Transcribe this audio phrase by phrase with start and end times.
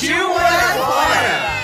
[0.00, 1.60] Partiu morar fora!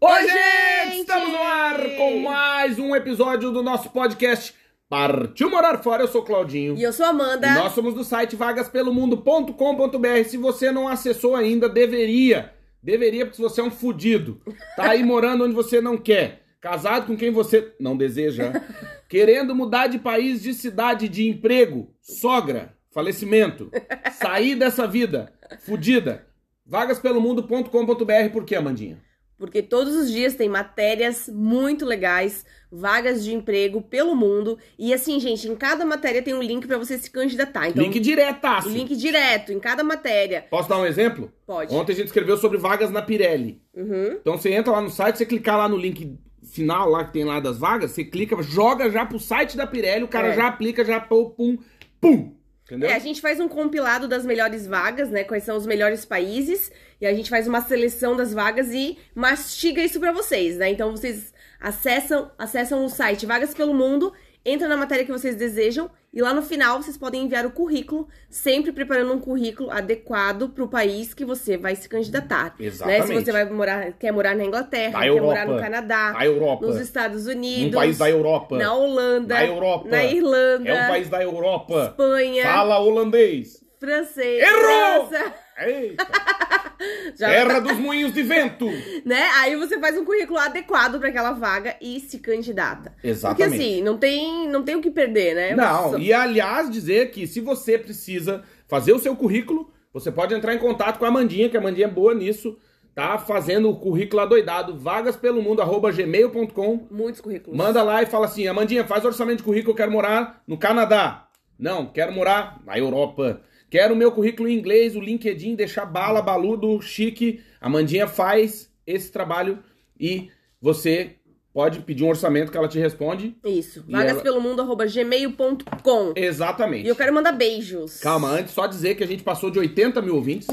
[0.00, 1.00] Oi, gente!
[1.00, 4.54] Estamos no ar com mais um episódio do nosso podcast
[4.88, 6.04] Partiu Morar Fora.
[6.04, 6.76] Eu sou o Claudinho.
[6.76, 7.48] E eu sou a Amanda.
[7.48, 10.24] E nós somos do site vagaspelomundo.com.br.
[10.24, 12.54] Se você não acessou ainda, deveria.
[12.80, 14.40] Deveria, porque você é um fudido.
[14.76, 16.44] Tá aí morando onde você não quer.
[16.60, 18.52] Casado com quem você não deseja.
[19.08, 21.94] Querendo mudar de país, de cidade, de emprego.
[22.00, 22.74] Sogra.
[22.92, 23.70] Falecimento.
[24.12, 25.32] Sair dessa vida.
[25.60, 26.26] Fudida.
[26.66, 28.32] Vagaspelomundo.com.br.
[28.32, 28.98] Por quê, Amandinha?
[29.38, 34.58] Porque todos os dias tem matérias muito legais, vagas de emprego pelo mundo.
[34.78, 37.70] E assim, gente, em cada matéria tem um link pra você se candidatar.
[37.70, 38.68] Então, Link diretaço.
[38.68, 40.44] link direto em cada matéria.
[40.50, 41.32] Posso dar um exemplo?
[41.46, 41.74] Pode.
[41.74, 43.62] Ontem a gente escreveu sobre vagas na Pirelli.
[43.74, 44.18] Uhum.
[44.20, 46.18] Então você entra lá no site, você clicar lá no link
[46.50, 50.04] final lá que tem lá das vagas, você clica, joga já pro site da Pirelli,
[50.04, 50.34] o cara É.
[50.36, 51.58] já aplica, já pum, pum,
[52.00, 52.34] pum.
[52.64, 52.88] Entendeu?
[52.88, 55.24] É, a gente faz um compilado das melhores vagas, né?
[55.24, 56.70] Quais são os melhores países.
[57.00, 60.70] E a gente faz uma seleção das vagas e mastiga isso pra vocês, né?
[60.70, 64.12] Então vocês acessam, acessam o site Vagas pelo Mundo,
[64.44, 68.08] entra na matéria que vocês desejam e lá no final vocês podem enviar o currículo,
[68.28, 72.54] sempre preparando um currículo adequado pro país que você vai se candidatar.
[72.58, 72.66] Né?
[72.66, 73.06] Exatamente.
[73.06, 75.26] Se você vai morar, quer morar na Inglaterra, Na quer Europa.
[75.26, 76.66] morar no Canadá, A Europa.
[76.66, 78.56] nos Estados Unidos, Um país da Europa.
[78.58, 79.88] na Holanda, Na Europa.
[79.88, 81.86] na Irlanda, É um país da Europa.
[81.90, 83.60] Espanha, Fala holandês.
[83.80, 84.42] Francês.
[84.42, 85.08] Errou!
[85.08, 85.34] França.
[85.66, 86.06] Eita.
[87.16, 88.66] Já- Terra dos moinhos de vento.
[89.04, 89.28] né?
[89.38, 92.94] Aí você faz um currículo adequado pra aquela vaga e se candidata.
[93.02, 93.48] Exatamente.
[93.50, 95.54] Porque assim, não tem, não tem o que perder, né?
[95.54, 100.32] Não, Só- e aliás dizer que se você precisa fazer o seu currículo, você pode
[100.34, 102.56] entrar em contato com a Amandinha, que a Amandinha é boa nisso,
[102.94, 106.86] tá fazendo o currículo adoidado, vagaspelomundo@gmail.com.
[106.90, 107.58] Muitos currículos.
[107.58, 111.26] Manda lá e fala assim: Amandinha, faz orçamento de currículo, eu quero morar no Canadá.
[111.58, 113.42] Não, quero morar na Europa.
[113.70, 117.40] Quero o meu currículo em inglês, o LinkedIn, deixar bala, baludo, chique.
[117.60, 119.58] A Amandinha faz esse trabalho
[119.98, 121.12] e você
[121.52, 123.36] pode pedir um orçamento que ela te responde.
[123.44, 123.84] Isso.
[123.88, 126.12] E ela- Vagaspelomundo.gmail.com.
[126.16, 126.86] Exatamente.
[126.86, 128.00] E eu quero mandar beijos.
[128.00, 130.48] Calma, antes só dizer que a gente passou de 80 mil ouvintes.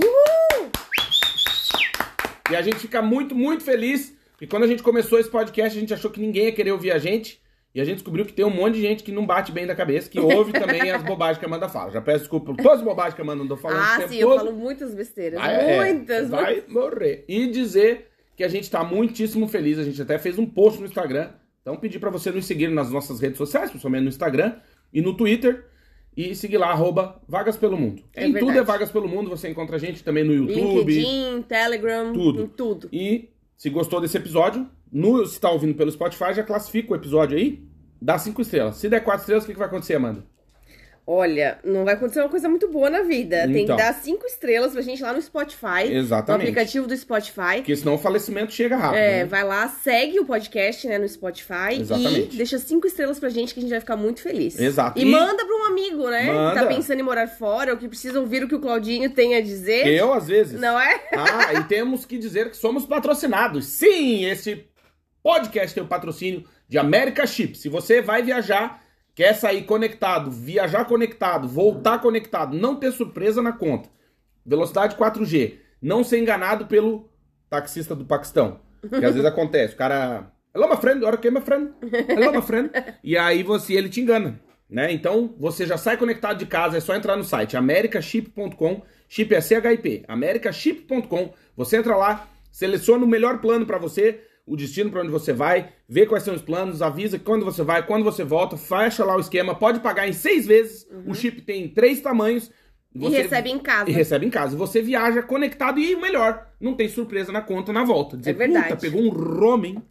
[2.51, 4.15] E a gente fica muito, muito feliz.
[4.39, 6.91] E quando a gente começou esse podcast, a gente achou que ninguém ia querer ouvir
[6.91, 7.41] a gente.
[7.77, 9.75] E a gente descobriu que tem um monte de gente que não bate bem da
[9.75, 11.91] cabeça, que ouve também as bobagens que a Amanda fala.
[11.91, 13.79] Já peço desculpa por todas as bobagens que a Amanda andou falando.
[13.79, 14.37] Ah, tempo sim, eu todo.
[14.37, 15.39] falo muitas besteiras.
[15.39, 16.73] Vai, é, muitas, vai muitas.
[16.73, 17.23] morrer.
[17.27, 19.77] E dizer que a gente tá muitíssimo feliz.
[19.77, 21.29] A gente até fez um post no Instagram.
[21.61, 24.55] Então pedir pra você nos seguir nas nossas redes sociais, principalmente no Instagram
[24.91, 25.67] e no Twitter.
[26.15, 28.01] E seguir lá, arroba Vagas Pelo Mundo.
[28.15, 28.57] É em tudo verdade.
[28.57, 29.29] é Vagas Pelo Mundo.
[29.29, 30.91] Você encontra a gente também no YouTube.
[30.91, 32.41] LinkedIn, Telegram, Tudo.
[32.41, 32.89] em tudo.
[32.91, 37.37] E se gostou desse episódio, no, se tá ouvindo pelo Spotify, já classifica o episódio
[37.37, 37.66] aí.
[38.01, 38.75] Dá cinco estrelas.
[38.77, 40.23] Se der quatro estrelas, o que, que vai acontecer, Amanda?
[41.09, 43.43] Olha, não vai acontecer uma coisa muito boa na vida.
[43.43, 43.77] Tem que Então.
[43.77, 45.83] dar cinco estrelas pra gente lá no Spotify.
[45.89, 46.27] Exatamente.
[46.47, 47.55] No aplicativo do Spotify.
[47.55, 48.97] Porque senão o falecimento chega rápido.
[48.99, 49.25] É, né?
[49.25, 52.35] vai lá, segue o podcast, né, no Spotify Exatamente.
[52.35, 54.59] e deixa cinco estrelas pra gente que a gente vai ficar muito feliz.
[54.59, 54.99] Exato.
[54.99, 56.25] E, E- manda pra um amigo, né?
[56.25, 56.59] Manda.
[56.59, 59.33] Que tá pensando em morar fora ou que precisa ouvir o que o Claudinho tem
[59.33, 59.87] a dizer.
[59.87, 60.59] Eu, às vezes.
[60.59, 61.01] Não é?
[61.13, 63.65] Ah, e temos que dizer que somos patrocinados.
[63.65, 64.65] Sim, esse
[65.23, 67.57] podcast tem o patrocínio de America Chip.
[67.57, 68.83] Se você vai viajar,
[69.15, 73.89] quer sair conectado, viajar conectado, voltar conectado, não ter surpresa na conta.
[74.45, 75.55] Velocidade 4G.
[75.81, 77.09] Não ser enganado pelo
[77.49, 78.59] taxista do Paquistão.
[78.81, 79.73] Que às vezes acontece.
[79.73, 80.31] O cara.
[80.53, 81.03] Hello, my friend.
[81.03, 81.71] Ora, que my friend?
[82.09, 82.71] Hello, my friend.
[83.03, 84.39] E aí você, ele te engana.
[84.69, 84.91] Né?
[84.91, 89.39] Então, você já sai conectado de casa, é só entrar no site americaship.com, chip é
[89.39, 91.33] CHIP, americaship.com.
[91.55, 95.73] Você entra lá, seleciona o melhor plano para você, o destino para onde você vai,
[95.89, 99.19] vê quais são os planos, avisa quando você vai, quando você volta, fecha lá o
[99.19, 100.87] esquema, pode pagar em seis vezes.
[101.05, 102.49] O chip tem três tamanhos.
[102.95, 103.89] E recebe em casa.
[103.89, 104.55] E recebe em casa.
[104.55, 108.15] Você viaja conectado e melhor, não tem surpresa na conta na volta.
[108.17, 108.69] Dizer, É verdade.
[108.69, 109.83] puta, pegou um roaming.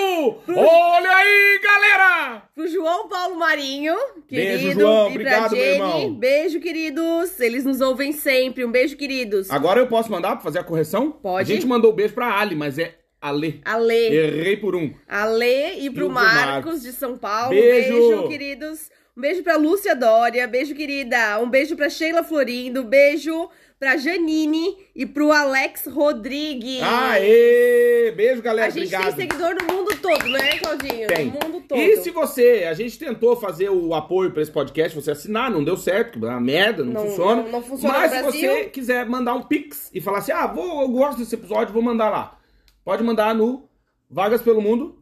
[0.48, 2.42] Olha aí, galera!
[2.54, 3.94] pro João Paulo Marinho,
[4.30, 5.08] Beijo, querido, João.
[5.08, 5.74] e Obrigado, pra meu Jenny.
[5.74, 6.14] irmão.
[6.14, 7.38] Beijo, queridos.
[7.40, 8.64] Eles nos ouvem sempre.
[8.64, 9.50] Um beijo, queridos.
[9.50, 11.10] Agora eu posso mandar pra fazer a correção?
[11.12, 11.52] Pode.
[11.52, 13.60] A gente mandou o beijo pra Ali, mas é Ale.
[13.66, 13.94] Ale.
[14.16, 14.94] Errei por um.
[15.06, 16.82] Ale e pro pro Marcos, Marcos.
[16.82, 17.50] de São Paulo.
[17.50, 18.28] Beijo.
[18.28, 18.90] queridos.
[19.16, 20.46] Um beijo pra Lúcia Dória.
[20.48, 21.38] Beijo, querida.
[21.40, 22.82] Um beijo pra Sheila Florindo.
[22.82, 26.82] Beijo pra Janine e pro Alex Rodrigues.
[26.82, 28.12] Aê!
[28.16, 28.66] Beijo, galera.
[28.68, 29.14] A gente Obrigado.
[29.16, 31.06] tem seguidor no mundo todo, né, Claudinho?
[31.06, 31.26] Tem.
[31.26, 31.78] No mundo todo.
[31.80, 35.62] E se você, a gente tentou fazer o apoio pra esse podcast, você assinar, não
[35.62, 37.42] deu certo, que é uma merda, não, Não- funciona.
[37.42, 40.82] não- não funciona Mas se você quiser mandar um pix e falar assim, ah, vou,
[40.82, 42.38] eu gosto desse episódio, vou mandar lá.
[42.84, 43.68] Pode mandar no
[44.10, 44.98] vagaspelomundo,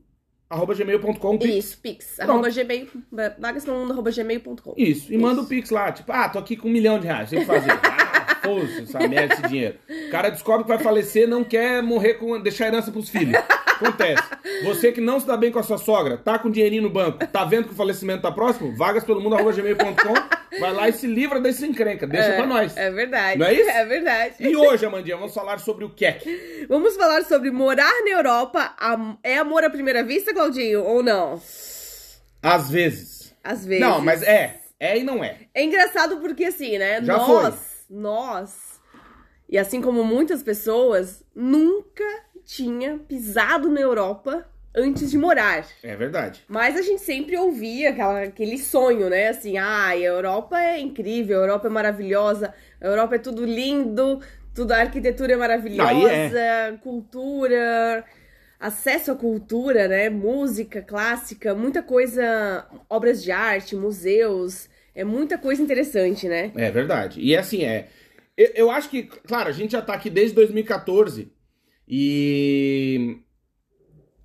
[0.53, 1.39] arroba gmail.com.
[1.43, 2.21] Isso, pix.
[2.21, 2.89] Arroba gmail,
[3.39, 4.75] vagasnomundo, arroba gmail.com.
[4.77, 7.31] Isso, e manda o Pix lá, tipo, ah, tô aqui com um milhão de reais,
[7.31, 7.73] tem que fazer.
[8.43, 9.77] Ah, foda-se essa merda, esse dinheiro.
[9.89, 12.41] O cara descobre que vai falecer, não quer morrer com.
[12.41, 13.37] deixar herança pros filhos.
[13.37, 14.23] Acontece.
[14.65, 17.25] Você que não se dá bem com a sua sogra, tá com dinheirinho no banco,
[17.25, 18.75] tá vendo que o falecimento tá próximo?
[18.75, 20.15] Vagaspelomundo.gmail.com,
[20.61, 22.77] vai lá e se livra desse encrenca, deixa é, pra nós.
[22.77, 23.39] É verdade.
[23.39, 23.71] Não é isso?
[23.73, 24.35] É verdade.
[24.41, 26.67] E hoje, Amandinha, vamos falar sobre o QEC.
[26.69, 28.77] Vamos falar sobre morar na Europa.
[29.23, 31.41] É amor à primeira vista, Claudinho, ou não?
[32.43, 33.35] Às vezes.
[33.43, 33.81] Às vezes.
[33.81, 34.61] Não, mas é.
[34.79, 35.43] É e não é.
[35.55, 37.03] É engraçado porque, assim, né?
[37.03, 38.81] Já nós, nós,
[39.49, 42.05] e assim como muitas pessoas, nunca
[42.45, 45.67] tinha pisado na Europa antes de morar.
[45.83, 46.43] É verdade.
[46.49, 49.29] Mas a gente sempre ouvia aquela, aquele sonho, né?
[49.29, 54.21] Assim, ah, a Europa é incrível, a Europa é maravilhosa, a Europa é tudo lindo,
[54.55, 58.05] tudo a arquitetura é maravilhosa, Aí cultura,
[58.59, 60.09] acesso à cultura, né?
[60.09, 66.53] Música clássica, muita coisa, obras de arte, museus, é muita coisa interessante, né?
[66.55, 67.21] É verdade.
[67.21, 67.89] E assim, é.
[68.37, 71.31] Eu, eu acho que, claro, a gente já tá aqui desde 2014
[71.87, 73.19] e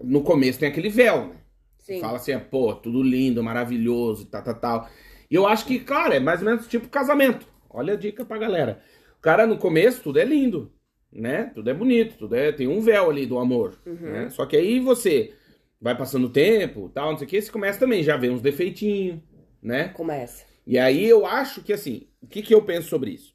[0.03, 1.35] no começo tem aquele véu, né?
[1.79, 2.01] Sim.
[2.01, 4.89] Fala assim, pô, tudo lindo, maravilhoso, tal, tal, tal.
[5.29, 7.47] E eu acho que, claro, é mais ou menos tipo casamento.
[7.69, 8.81] Olha a dica pra galera.
[9.17, 10.71] O cara, no começo, tudo é lindo,
[11.11, 11.45] né?
[11.53, 12.51] Tudo é bonito, tudo é...
[12.51, 13.77] Tem um véu ali do amor,
[14.11, 14.29] né?
[14.29, 15.33] Só que aí você
[15.79, 18.41] vai passando o tempo, tal, não sei o que, você começa também, já vê uns
[18.41, 19.19] defeitinhos,
[19.61, 19.89] né?
[19.89, 20.45] Começa.
[20.65, 23.33] E aí eu acho que assim, o que, que eu penso sobre isso?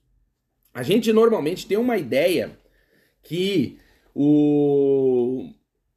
[0.75, 2.59] A gente normalmente tem uma ideia
[3.23, 3.79] que
[4.15, 5.51] o,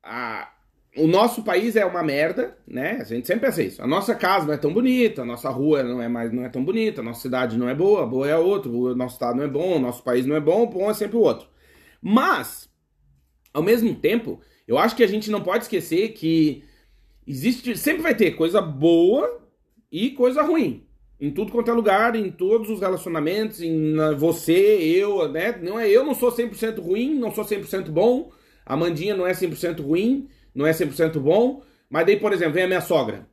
[0.04, 0.52] a-
[0.98, 2.98] o nosso país é uma merda, né?
[3.02, 3.82] A gente sempre pensa isso.
[3.82, 6.50] A nossa casa não é tão bonita, a nossa rua não é mais não é
[6.50, 9.38] tão bonita, a nossa cidade não é boa, boa é a outra, o nosso estado
[9.38, 11.48] não é bom, o nosso país não é bom, bom é sempre o outro.
[12.02, 12.70] Mas,
[13.54, 16.64] ao mesmo tempo, eu acho que a gente não pode esquecer que
[17.28, 19.42] existe, sempre vai ter coisa boa
[19.92, 20.86] e coisa ruim.
[21.20, 25.58] Em tudo quanto é lugar, em todos os relacionamentos, em você, eu, né?
[25.62, 28.32] Não é eu não sou 100% ruim, não sou 100% bom.
[28.66, 31.62] A Mandinha não é 100% ruim, não é 100% bom.
[31.90, 33.28] Mas daí, por exemplo, vem a minha sogra.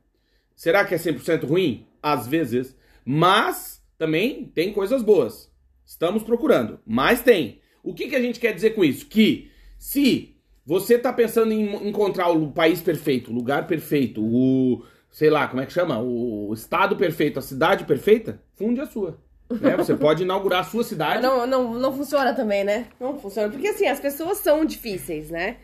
[0.55, 1.87] Será que é 100% ruim?
[2.01, 2.75] Às vezes.
[3.03, 5.51] Mas também tem coisas boas.
[5.85, 7.59] Estamos procurando, mas tem.
[7.83, 9.05] O que, que a gente quer dizer com isso?
[9.05, 10.35] Que se
[10.65, 15.61] você tá pensando em encontrar o país perfeito, o lugar perfeito, o sei lá, como
[15.61, 15.99] é que chama?
[15.99, 19.19] O estado perfeito, a cidade perfeita, funde a sua.
[19.61, 19.77] né?
[19.77, 21.21] Você pode inaugurar a sua cidade.
[21.21, 22.87] Não, não, não funciona também, né?
[22.99, 23.49] Não funciona.
[23.49, 25.57] Porque assim, as pessoas são difíceis, né?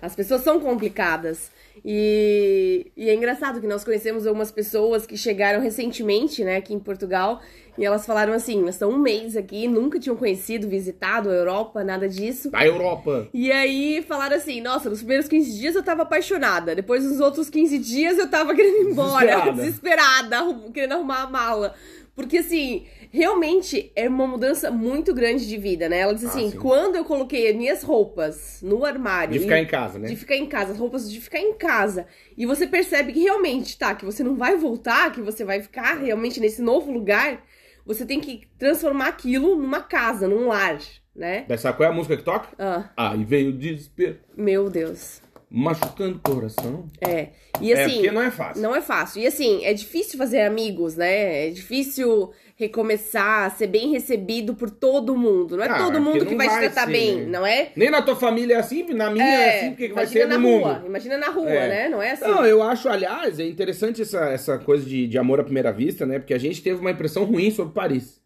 [0.00, 1.50] As pessoas são complicadas.
[1.84, 6.78] E, e é engraçado que nós conhecemos algumas pessoas que chegaram recentemente, né, aqui em
[6.78, 7.40] Portugal,
[7.76, 11.82] e elas falaram assim: nós estamos um mês aqui, nunca tinham conhecido, visitado a Europa,
[11.82, 12.50] nada disso.
[12.50, 13.28] Da Europa.
[13.34, 17.50] E aí falaram assim: nossa, nos primeiros 15 dias eu tava apaixonada, depois nos outros
[17.50, 19.62] 15 dias eu tava querendo ir embora, Desesperada.
[19.62, 21.74] desesperada, querendo arrumar a mala.
[22.14, 25.98] Porque assim, realmente é uma mudança muito grande de vida, né?
[25.98, 26.58] Ela disse Ah, assim: sim.
[26.58, 29.32] quando eu coloquei as minhas roupas no armário.
[29.32, 30.08] De ficar e- em casa, né?
[30.08, 32.06] de ficar em casa, as roupas de ficar em casa.
[32.36, 35.94] E você percebe que realmente, tá, que você não vai voltar, que você vai ficar
[35.98, 37.44] realmente nesse novo lugar,
[37.84, 40.78] você tem que transformar aquilo numa casa, num lar,
[41.14, 41.44] né?
[41.58, 42.48] Sabe qual é a música que toca?
[42.58, 45.20] Ah, Aí veio o desespero, meu Deus.
[45.54, 46.86] Machucando o coração.
[47.00, 47.28] É.
[47.60, 48.62] E é, assim, porque não é fácil.
[48.62, 49.22] não é fácil.
[49.22, 51.46] E assim, é difícil fazer amigos, né?
[51.46, 55.56] É difícil recomeçar, ser bem recebido por todo mundo.
[55.56, 57.26] Não é Ah, todo mundo que vai, te vai tratar ser, bem, né?
[57.26, 57.70] não é?
[57.76, 60.28] Nem na tua família é assim, na minha é, assim, porque que vai imagina ser
[60.28, 60.74] na no rua.
[60.74, 60.86] mundo.
[60.86, 61.68] Imagina na rua, É.
[61.68, 61.88] né?
[61.88, 62.24] Não é assim.
[62.26, 66.04] Não, eu acho, aliás, é interessante essa, essa coisa de, de amor à primeira vista,
[66.04, 66.18] né?
[66.18, 68.20] Porque a gente teve uma impressão ruim sobre Paris.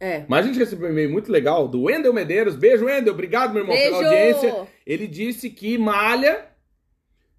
[0.00, 0.24] É.
[0.28, 2.56] Mas a gente recebeu um e-mail muito legal do Wendel Medeiros.
[2.56, 3.14] Beijo, Wendel.
[3.14, 4.08] Obrigado, meu irmão, pela Beijo!
[4.14, 4.54] audiência.
[4.86, 6.44] Ele disse que malha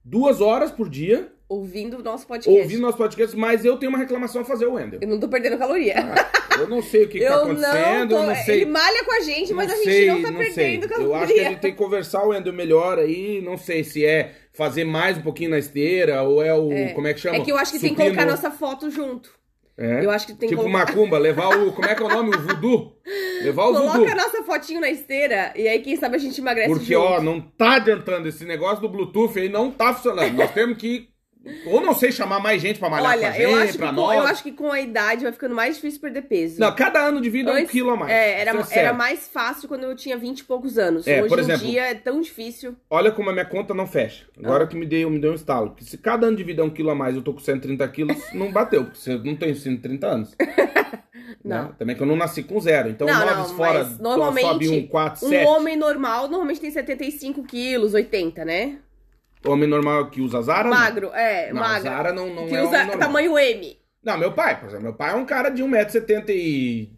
[0.05, 2.59] duas horas por dia Ouvindo o nosso podcast.
[2.59, 5.00] ouvindo nosso podcast, mas eu tenho uma reclamação a fazer, Wendel.
[5.00, 5.93] Eu não tô perdendo caloria.
[6.00, 8.15] Ah, eu não sei o que, que tá eu acontecendo, não tô...
[8.15, 8.55] eu não sei.
[8.62, 10.79] Ele malha com a gente, mas não a gente sei, não tá não perdendo sei.
[10.79, 11.05] caloria.
[11.05, 13.41] Eu acho que a gente tem que conversar o Wendel melhor aí.
[13.43, 16.69] Não sei se é fazer mais um pouquinho na esteira ou é o.
[16.95, 17.35] Como é que chama?
[17.35, 18.15] É que eu acho que tem que Supino.
[18.15, 19.29] colocar nossa foto junto.
[19.77, 20.05] É?
[20.05, 21.74] Eu acho que tem Tipo colocar- macumba, levar o.
[21.74, 22.34] Como é que é o nome?
[22.36, 22.94] O voodoo?
[23.44, 24.12] Levar o Coloca voodoo.
[24.12, 27.05] a nossa fotinho na esteira e aí, quem sabe, a gente emagrece Porque, junto.
[27.05, 28.27] ó, não tá adiantando.
[28.29, 30.34] Esse negócio do Bluetooth aí não tá funcionando.
[30.34, 31.10] Nós temos que.
[31.67, 33.77] Ou não sei, chamar mais gente pra malhar com a Olha, gente, eu acho, que
[33.77, 34.17] pra com, nós.
[34.17, 36.59] eu acho que com a idade vai ficando mais difícil perder peso.
[36.59, 38.11] Não, cada ano de vida é um quilo a mais.
[38.11, 41.07] É, era, é era mais fácil quando eu tinha 20 e poucos anos.
[41.07, 42.75] É, Hoje por em exemplo- dia é tão difícil.
[42.89, 44.25] Olha como a minha conta não fecha.
[44.43, 45.75] Agora que me deu, me deu um estalo.
[45.75, 47.87] Que se cada ano de vida é um quilo a mais, eu tô com 130
[47.89, 48.83] quilos, não bateu.
[48.85, 50.35] Porque você não tem 130 anos.
[51.43, 51.63] Não.
[51.65, 51.69] Né?
[51.77, 52.89] Também que eu não nasci com zero.
[52.89, 55.45] Então, não, não, fora normalmente sobe um 4, um 7.
[55.47, 58.77] homem normal normalmente tem 75 quilos, 80, né?
[59.47, 60.69] Homem normal que usa Zara?
[60.69, 60.77] não.
[60.77, 61.83] Magro, é, Não, magro.
[61.83, 62.97] Zara não, não que é usa normal.
[62.99, 63.77] tamanho M.
[64.03, 66.89] Não, meu pai, por exemplo, meu pai é um cara de 1,73m.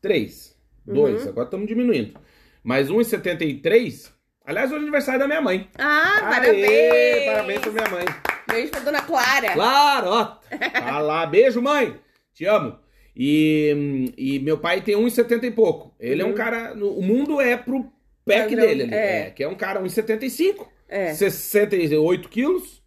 [0.00, 1.28] 3, 2, Uhum.
[1.28, 2.18] agora estamos diminuindo.
[2.62, 4.10] Mas 1,73m.
[4.44, 5.68] Aliás, hoje é aniversário da minha mãe.
[5.78, 7.24] Ah, Aê, parabéns!
[7.26, 8.04] Parabéns pra minha mãe.
[8.48, 9.52] Beijo pra dona Clara.
[9.52, 10.24] Claro, ó.
[10.72, 11.96] Tá lá, beijo, mãe.
[12.34, 12.76] Te amo.
[13.14, 15.94] E, e meu pai tem 1,70 e pouco.
[16.00, 16.34] Ele é um Uhum.
[16.34, 16.72] cara.
[16.74, 17.92] O mundo é pro
[18.24, 18.94] pack Padrão, dele ali.
[18.94, 19.20] é.
[19.26, 20.66] É, que é um cara 1,75.
[20.88, 21.14] É.
[21.14, 22.82] 68 quilos.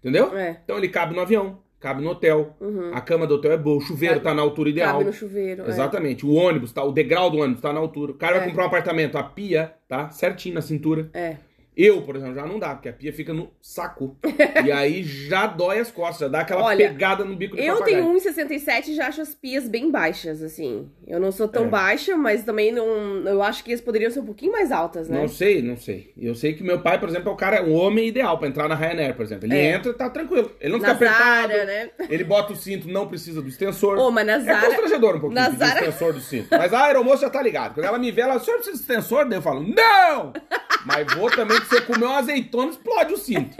[0.00, 0.36] Entendeu?
[0.36, 0.60] É.
[0.64, 2.54] Então ele cabe no avião, cabe no hotel.
[2.60, 2.90] Uhum.
[2.94, 4.92] A cama do hotel é boa, o chuveiro Cabe- tá na altura ideal.
[4.94, 5.64] Cabe no chuveiro.
[5.64, 5.68] é.
[5.68, 6.26] Exatamente.
[6.26, 8.12] O ônibus, tá, o degrau do ônibus tá na altura.
[8.12, 8.48] O cara vai É.
[8.48, 11.08] comprar um apartamento, a pia tá certinho na cintura.
[11.14, 11.36] É.
[11.76, 14.16] Eu, por exemplo, já não dá, porque a pia fica no saco.
[14.64, 17.74] e aí já dói as costas, já dá aquela Olha, pegada no bico do Eu
[17.78, 18.02] papagaio.
[18.02, 20.88] tenho 1,67 e já acho as pias bem baixas, assim.
[21.06, 21.68] Eu não sou tão É.
[21.68, 22.86] baixa, mas também não.
[23.26, 25.20] Eu acho que as poderiam ser um pouquinho mais altas, né?
[25.20, 26.12] Não sei, não sei.
[26.16, 28.68] Eu sei que meu pai, por exemplo, é o cara, um homem ideal pra entrar
[28.68, 29.46] na Ryanair, por exemplo.
[29.46, 29.74] Ele É.
[29.74, 30.52] entra e tá tranquilo.
[30.60, 31.52] Ele não Na fica apertado.
[31.52, 31.90] Zara, né?
[32.08, 33.98] Ele bota o cinto, não precisa do extensor.
[33.98, 34.66] Ô, mas na É Zara.
[34.66, 36.48] constrangedor um pouquinho Zara- extensor do cinto.
[36.50, 37.74] Mas a aeromoça já tá ligada.
[37.74, 39.28] Quando ela me vê, ela, o senhor precisa de extensor?
[39.28, 40.32] Daí eu falo, não!
[40.86, 43.56] Mas vou também você comer uma azeitona, explode o cinto.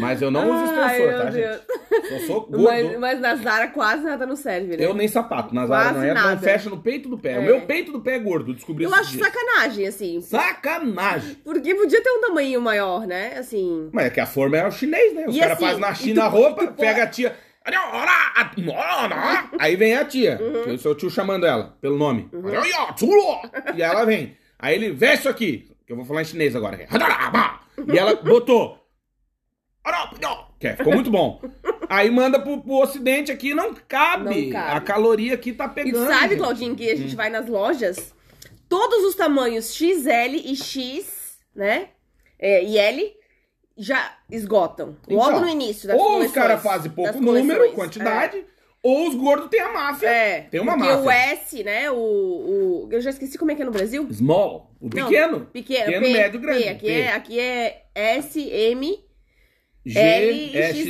[0.00, 1.34] Mas eu não uso Ai, extensor, meu tá, Deus.
[1.34, 2.12] gente?
[2.12, 2.62] Eu sou gordo.
[2.64, 4.84] Mas, mas na Zara quase nada não serve, né?
[4.84, 5.54] Eu nem sapato.
[5.54, 7.34] Na Zara Quase não entra, não fecha no peito do pé.
[7.34, 7.38] É.
[7.38, 10.20] O meu peito do pé é gordo, descobri Eu acho sacanagem, assim.
[10.20, 11.36] Sacanagem.
[11.44, 13.34] Porque podia ter um tamanho maior, né?
[13.38, 13.88] Assim.
[13.92, 15.26] Mas é que a forma é o chinês, né?
[15.28, 17.36] Os E caras assim, fazem na China a roupa, pega a tia.
[19.58, 20.70] Aí vem a tia, Uhum.
[20.70, 22.28] é o seu tio chamando ela pelo nome.
[23.74, 24.36] E ela vem.
[24.58, 26.86] Aí ele, vê isso aqui, que eu vou falar em chinês agora.
[27.92, 28.84] E ela botou.
[30.58, 31.40] Que é, ficou muito bom.
[31.88, 34.46] Aí manda pro, pro ocidente aqui, não cabe.
[34.46, 34.76] Não cabe.
[34.76, 36.06] A caloria aqui tá E pegando.
[36.08, 36.38] sabe, gente.
[36.38, 36.96] Claudinho, que a Hum.
[36.96, 38.12] gente vai nas lojas,
[38.68, 41.90] todos os tamanhos XL e X, né?
[42.38, 43.14] É, e L
[43.78, 44.96] já esgotam.
[45.08, 48.44] Logo Então, no início das Ou os caras fazem pouco número, quantidade,
[48.86, 50.08] ou os gordos têm a máfia.
[50.08, 51.04] É, Tem uma porque máfia.
[51.04, 51.90] o S, né?
[51.90, 52.88] O, o.
[52.90, 54.06] Eu já esqueci como é que é no Brasil.
[54.12, 55.40] Small, o Não, pequeno.
[55.52, 56.62] Pequeno, Pequeno, P, médio, grande.
[56.62, 56.92] P, aqui, P.
[56.92, 59.04] É, aqui é S, M.
[59.88, 60.82] G, L e é XL,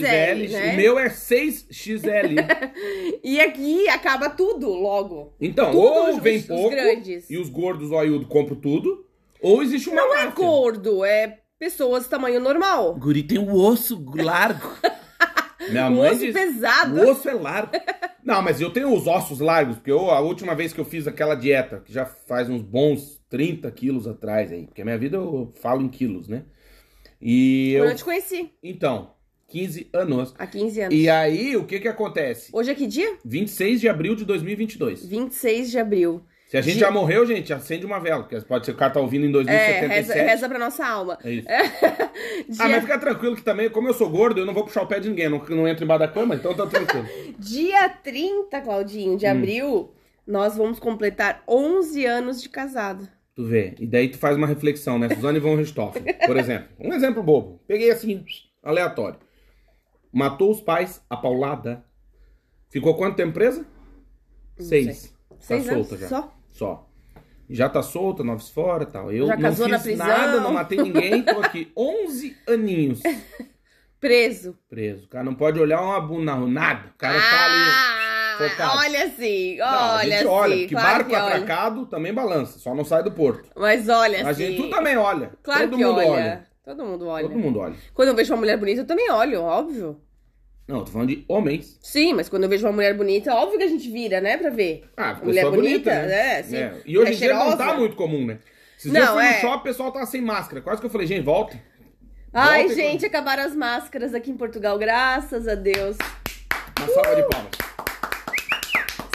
[0.46, 0.72] XL, né?
[0.72, 2.36] o meu é 6XL.
[3.22, 5.34] E aqui acaba tudo logo.
[5.40, 7.28] Então, Tudo ou os- vem os pouco grandes.
[7.28, 9.04] e os gordos zoiudo compram tudo,
[9.42, 10.30] ou existe uma Não é máfia.
[10.44, 12.94] gordo, é pessoas tamanho normal.
[12.94, 14.66] Guri tem o osso largo.
[15.70, 17.00] Minha O mãe osso diz, pesado.
[17.00, 17.72] o osso é largo.
[18.24, 21.06] Não, mas eu tenho os ossos largos, porque eu, a última vez que eu fiz
[21.06, 25.16] aquela dieta, que já faz uns bons 30 quilos atrás aí, porque a minha vida
[25.16, 26.44] eu falo em quilos, né?
[27.20, 27.90] E Quando eu...
[27.90, 29.12] eu te conheci, Então,
[29.48, 30.34] 15 anos.
[30.38, 30.94] há 15 anos.
[30.94, 32.50] E aí, o que que acontece?
[32.52, 33.16] Hoje é que dia?
[33.24, 35.06] 26 de abril de 2022.
[35.06, 36.22] 26 de abril.
[36.46, 38.78] Se a gente De- já morreu, gente, acende uma vela, porque pode ser que o
[38.78, 39.88] cara tá ouvindo em É, 2077.
[39.88, 41.18] reza, reza pra nossa alma.
[41.24, 41.46] É isso.
[42.48, 44.82] Dia, Ah, mas fica tranquilo que também, como eu sou gordo, eu não vou puxar
[44.82, 47.04] o pé de ninguém, não, não entro embaixo da cama, então tá tranquilo.
[47.38, 49.16] dia 30, Claudinho, Hum.
[49.16, 49.92] de abril,
[50.24, 53.08] nós vamos completar 11 anos de casado.
[53.34, 55.08] Tu vê, e daí tu faz uma reflexão, né?
[55.08, 56.68] Suzane von Richthofen, por exemplo.
[56.78, 57.60] Um exemplo bobo.
[57.66, 58.24] Peguei assim,
[58.62, 59.18] aleatório.
[60.12, 61.84] Matou os pais, a paulada.
[62.70, 63.66] Ficou quanto tempo presa?
[64.58, 65.12] Seis.
[65.28, 66.08] Tá Seis solta anos já.
[66.08, 66.35] só?
[66.56, 66.88] Só.
[67.48, 69.12] Já tá solta, noves fora tal.
[69.12, 70.06] Eu Já não casou fiz prisão.
[70.06, 73.00] nada, não matei ninguém, tô aqui 11 aninhos
[74.00, 74.56] Preso.
[74.68, 75.04] preso.
[75.04, 76.88] O cara não pode olhar uma bunda, nada.
[76.94, 77.54] O cara tá ali.
[77.70, 78.78] ah, focado.
[78.78, 80.62] olha assim, Não, a olha gente olha, assim.
[80.62, 81.24] porque claro barco que olha.
[81.26, 83.48] atracado também balança, só não sai do porto.
[83.56, 84.46] Mas olha A assim.
[84.46, 85.30] gente, tu também olha.
[85.42, 86.10] Claro Todo que mundo olha.
[86.10, 86.46] olha.
[86.64, 87.28] Todo mundo olha.
[87.28, 87.74] Todo mundo olha.
[87.94, 90.00] Quando eu vejo uma mulher bonita, eu também olho, óbvio.
[90.68, 91.78] Não, eu tô falando de homens.
[91.80, 94.50] Sim, mas quando eu vejo uma mulher bonita, óbvio que a gente vira, né, pra
[94.50, 94.84] ver.
[94.96, 96.06] Ah, A mulher bonita, bonita, né?
[96.06, 96.38] né?
[96.40, 96.74] Assim, É.
[96.84, 98.38] E hoje em dia não tá muito comum, né?
[98.76, 99.32] Esses Não, dias eu fui é.
[99.34, 100.60] no shopping, o pessoal tava sem máscara.
[100.60, 101.56] Quase que eu falei, gente, volta.
[102.32, 105.96] Ai, Volta e- gente, acabaram as máscaras aqui em Portugal, graças a Deus.
[106.78, 107.50] Uma salva de palmas.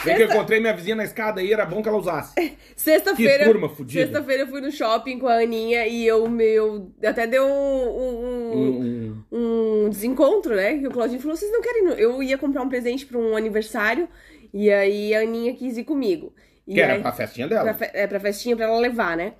[0.03, 2.33] Bem que eu Sexta- encontrei minha vizinha na escada aí, era bom que ela usasse.
[2.75, 3.43] Sexta-feira.
[3.43, 4.03] Que turma fudida.
[4.03, 6.91] Sexta-feira eu fui no shopping com a Aninha e eu, meu.
[7.05, 7.51] Até deu um.
[7.51, 9.60] um- Um- um
[10.01, 10.77] desencontro, né?
[10.77, 11.83] Que o Claudinho falou: vocês não querem.
[11.83, 14.07] ir no-" Eu ia comprar um presente pra um aniversário
[14.53, 16.33] e aí a Aninha quis ir comigo.
[16.67, 17.73] E que era aí- pra festinha pra, dela.
[17.73, 19.33] fe- é, pra festinha pra ela levar, né?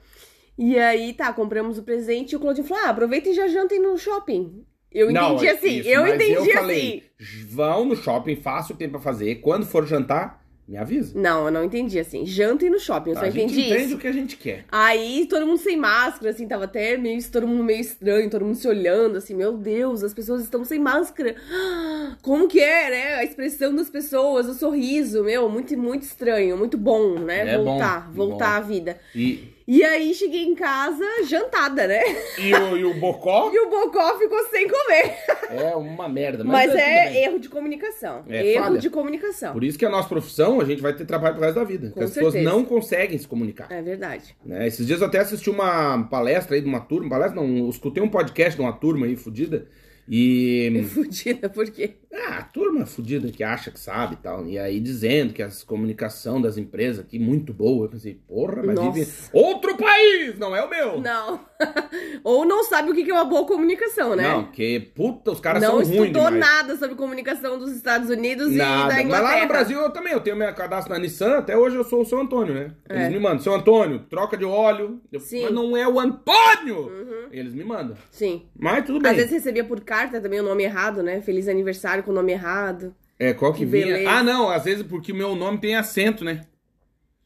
[0.58, 3.80] E aí, tá, compramos o presente e o Claudinho falou: ah, aproveita e já jantem
[3.82, 4.66] no shopping.
[4.92, 6.52] Eu Não, entendi é assim, isso, eu entendi eu assim.
[6.54, 7.04] falei,
[7.48, 9.36] vão no shopping, faça o tempo pra fazer.
[9.36, 10.41] Quando for jantar,
[10.72, 11.12] me avisa.
[11.20, 12.26] Não, eu não entendi assim.
[12.26, 13.96] Jantem no shopping, eu só a gente entendi entende isso.
[13.96, 14.64] o que a gente quer.
[14.72, 18.56] Aí todo mundo sem máscara, assim, tava até meio, todo mundo meio estranho, todo mundo
[18.56, 21.36] se olhando, assim, meu Deus, as pessoas estão sem máscara.
[22.24, 23.16] Como que é, né?
[23.16, 27.54] A expressão das pessoas, o sorriso, meu, muito, muito estranho, muito bom, né?
[27.54, 28.58] É bom, voltar, voltar bom.
[28.58, 28.98] à vida.
[29.14, 32.02] E, E aí cheguei em casa jantada, né?
[32.38, 35.16] e, o, e o Bocó E o Bocó ficou sem comer.
[35.50, 36.44] é uma merda.
[36.44, 37.24] Mas, tudo é bem.
[37.24, 38.24] erro de comunicação.
[38.28, 38.80] É erro falha.
[38.80, 39.54] de comunicação.
[39.54, 41.88] Por isso que a nossa profissão, a gente vai ter trabalho pro resto da vida.
[41.88, 43.68] Com Porque as pessoas não conseguem se comunicar.
[43.72, 44.36] É verdade.
[44.46, 44.68] né?
[44.68, 48.02] Esses dias eu até assisti uma palestra aí de uma turma, palestra não, eu escutei
[48.02, 49.68] um podcast de uma turma aí fudida.
[50.10, 50.84] E.
[50.92, 51.96] Fudida, por quê?
[52.14, 54.46] Ah, turma fudida que acha que sabe e tal.
[54.46, 57.86] E aí dizendo que a comunicação das empresas aqui muito boa.
[57.86, 58.92] Eu pensei, porra, mas Nossa.
[58.92, 61.00] vive outro país, não é o meu.
[61.00, 61.40] Não.
[62.24, 64.24] Ou não sabe o que é uma boa comunicação, né?
[64.24, 66.40] Não, porque, puta, os caras não são ruins estudou demais.
[66.40, 68.94] nada sobre comunicação dos Estados Unidos e da Nada.
[68.96, 69.34] Mas Inglaterra.
[69.36, 72.02] lá no Brasil eu também, eu tenho meu cadastro na Nissan, até hoje eu sou
[72.02, 72.72] o seu Antônio, né?
[72.90, 73.10] Eles É.
[73.10, 75.00] me mandam, seu Antônio, troca de óleo.
[75.12, 75.38] Eu, Sim.
[75.40, 75.44] Uhum.
[75.46, 76.92] Mas não é o Antônio!
[77.32, 77.96] Eles me mandam.
[78.10, 78.44] Sim.
[78.58, 79.12] Mas tudo bem.
[79.12, 81.22] Às vezes recebia por carta também o nome errado, né?
[81.22, 82.96] Feliz aniversário com o nome errado.
[83.20, 83.86] É, qual que Que vinha?
[83.86, 84.10] beleza.
[84.10, 86.42] Ah, não, às vezes porque o meu nome tem acento, né?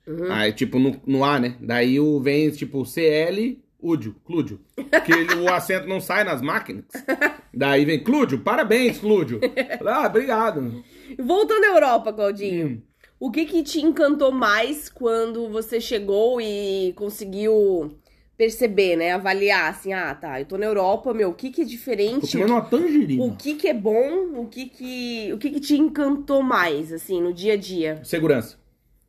[0.08, 0.32] Uhum.
[0.32, 1.56] Aí, tipo, no, no A, né?
[1.62, 4.60] Daí o vem, tipo, CL, Údio, Clúdio.
[5.06, 6.86] Que ele- o acento não sai nas máquinas.
[7.54, 9.40] Daí vem, Clúdio, parabéns, Clúdio.
[9.86, 10.84] Ah, obrigado.
[11.18, 12.68] Voltando à Europa, Claudinho.
[12.68, 12.82] Hum.
[13.20, 17.98] O que que te encantou mais quando você chegou e conseguiu
[18.38, 19.14] perceber, né?
[19.14, 22.32] Avaliar, assim, ah, tá, eu tô na Europa, meu, o que que é Tô diferente?
[22.32, 23.24] comendo uma tangerina.
[23.24, 24.40] O que que é bom?
[24.40, 28.00] O que que, o que que te encantou mais, assim, no dia a dia?
[28.04, 28.58] Segurança.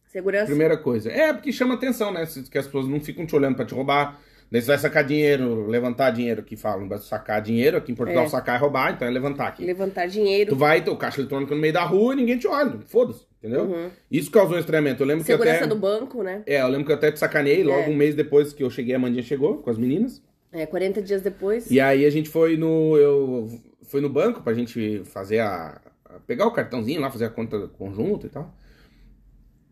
[0.06, 0.46] Segurança?
[0.46, 1.10] Primeira coisa.
[1.10, 2.26] É, porque chama atenção, né?
[2.50, 4.18] Que as pessoas não ficam te olhando pra te roubar.
[4.50, 8.24] Daí você vai sacar dinheiro, levantar dinheiro aqui falam, vai sacar dinheiro, aqui em Portugal
[8.24, 8.28] É.
[8.28, 9.64] sacar é roubar, então é levantar aqui.
[9.64, 10.50] Levantar dinheiro.
[10.50, 13.64] Tu vai o caixa eletrônico no meio da rua e ninguém te olha, foda-se, entendeu?
[13.64, 13.90] Uhum.
[14.10, 15.02] Isso causou um estranhamento.
[15.02, 15.66] Eu lembro que Segurança até...
[15.66, 16.42] do banco, né?
[16.46, 17.88] É, eu lembro que eu até te sacaneei, logo É.
[17.88, 20.22] um mês depois que eu cheguei, a Mandinha chegou com as meninas.
[20.52, 21.70] É, 40 dias depois.
[21.70, 22.96] E aí a gente foi no.
[22.96, 23.48] Eu
[23.82, 25.80] fui no banco pra gente fazer a.
[26.04, 28.54] a- pegar o cartãozinho lá, fazer a conta conjunta e tal.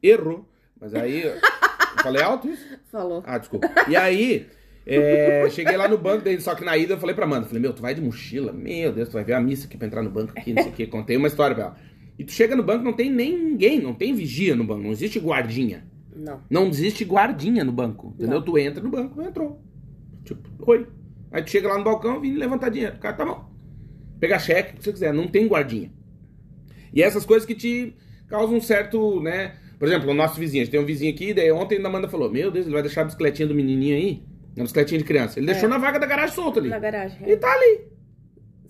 [0.02, 0.46] Errou.
[0.80, 1.22] Mas aí.
[1.24, 1.32] eu
[2.02, 2.66] falei alto isso?
[2.90, 3.22] Falou.
[3.26, 3.68] Ah, desculpa.
[3.88, 4.46] E aí,
[4.86, 7.62] é, cheguei lá no banco, daí, só que na ida eu falei pra Amanda, falei,
[7.62, 8.52] meu, tu vai de mochila?
[8.52, 10.72] Meu Deus, tu vai ver a missa aqui pra entrar no banco aqui, não sei
[10.72, 10.86] o quê.
[10.86, 11.76] Contei uma história pra ela.
[12.18, 14.92] E tu chega no banco, não tem nem ninguém, não tem vigia no banco, não
[14.92, 15.84] existe guardinha.
[16.14, 16.40] Não.
[16.48, 18.40] Não existe guardinha no banco, entendeu?
[18.40, 19.60] Tu entra no banco, não entrou.
[20.24, 20.86] Tipo, oi.
[21.32, 22.96] Aí tu chega lá no balcão, vim levantar dinheiro.
[22.96, 23.52] O cara, tá bom.
[24.20, 25.92] Pegar cheque, o que você quiser, não tem guardinha.
[26.92, 27.96] E essas coisas que te
[28.28, 29.56] causam um certo, né?
[29.76, 32.08] Por exemplo, o nosso vizinho, a gente tem um vizinho aqui, daí ontem a Amanda
[32.08, 34.22] falou: Meu Deus, ele vai deixar a bicicletinha do menininho aí?
[34.56, 35.40] Uma bicicletinha de criança.
[35.40, 36.68] Ele deixou na vaga da garagem solta ali.
[36.68, 37.18] Na garagem.
[37.28, 37.93] E tá ali.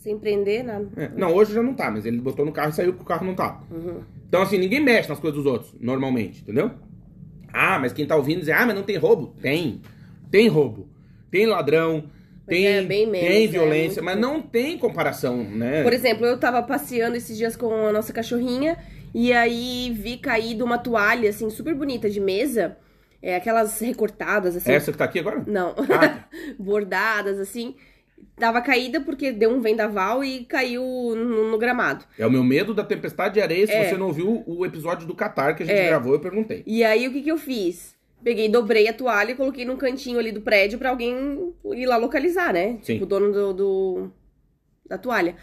[0.04, 0.86] Sem prender, nada.
[0.98, 3.06] É, Não, hoje já não tá, mas ele botou no carro e saiu porque o
[3.06, 3.58] carro não tá.
[3.70, 4.02] Uhum.
[4.28, 6.72] Então, assim, ninguém mexe nas coisas dos outros, normalmente, entendeu?
[7.50, 9.34] Ah, mas quem tá ouvindo diz, ah, mas não tem roubo?
[9.40, 9.80] Tem.
[10.30, 10.86] Tem roubo.
[11.30, 12.04] Tem ladrão.
[12.46, 15.82] Mas Tem, é bem menos, tem é, violência, mas não tem comparação, né?
[15.82, 18.76] Por exemplo, eu tava passeando esses dias com a nossa cachorrinha
[19.14, 22.76] e aí vi caído uma toalha, assim, super bonita de mesa.
[23.22, 24.70] É, aquelas recortadas, assim.
[24.70, 25.42] Essa que tá aqui agora?
[25.46, 25.74] Não.
[25.78, 26.28] Ah,
[26.60, 27.74] Bordadas, assim.
[28.36, 32.04] Tava caída porque deu um vendaval e caiu no, no gramado.
[32.18, 33.66] é o meu medo da tempestade de areia.
[33.66, 33.88] Se É.
[33.88, 35.86] você não ouviu o episódio do Qatar que a gente É.
[35.86, 36.62] gravou, eu perguntei.
[36.66, 37.94] E aí, o que que eu fiz?
[38.24, 41.96] Peguei, dobrei a toalha e coloquei num cantinho ali do prédio pra alguém ir lá
[41.96, 42.78] localizar, né?
[42.82, 42.94] Sim.
[42.94, 44.12] Tipo, o dono do, do-
[44.88, 45.36] da toalha.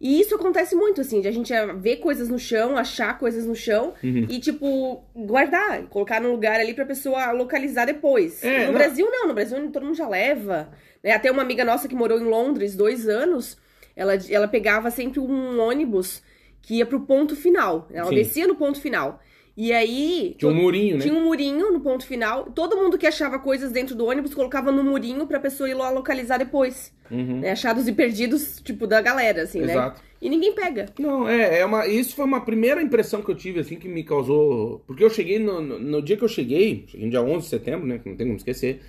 [0.00, 3.54] E isso acontece muito, assim, de a gente ver coisas no chão, achar coisas no
[3.54, 4.26] chão Uhum.
[4.28, 8.44] e, tipo, guardar, colocar num lugar ali pra pessoa localizar depois.
[8.44, 9.28] É, no não- Brasil, não.
[9.28, 10.68] No Brasil, todo mundo já leva.
[11.02, 11.12] Né?
[11.12, 13.56] Até uma amiga nossa que morou em Londres dois anos,
[13.96, 16.22] ela, ela pegava sempre um ônibus
[16.60, 17.88] que ia pro ponto final.
[17.90, 18.16] Ela Sim.
[18.16, 19.20] descia no ponto final.
[19.56, 20.34] E aí.
[20.38, 21.02] Tinha um murinho, né?
[21.02, 22.50] Tinha um murinho no ponto final.
[22.50, 25.88] Todo mundo que achava coisas dentro do ônibus colocava no murinho pra pessoa ir lá
[25.88, 26.92] localizar depois.
[27.10, 27.40] Uhum.
[27.40, 27.52] né?
[27.52, 29.72] Achados e perdidos, tipo, da galera, assim, né?
[29.72, 30.02] Exato.
[30.20, 30.86] E ninguém pega.
[30.98, 31.86] Não, é, é uma.
[31.86, 34.80] Isso foi uma primeira impressão que eu tive, assim, que me causou.
[34.86, 37.48] Porque eu cheguei no, no, no dia que eu cheguei, cheguei no dia 11 de
[37.48, 37.98] setembro, né?
[37.98, 38.82] Que não tem como esquecer.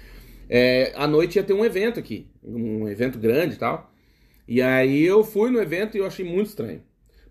[0.50, 3.92] É, à noite ia ter um evento aqui, um evento grande e tal.
[4.48, 6.82] E aí eu fui no evento e eu achei muito estranho.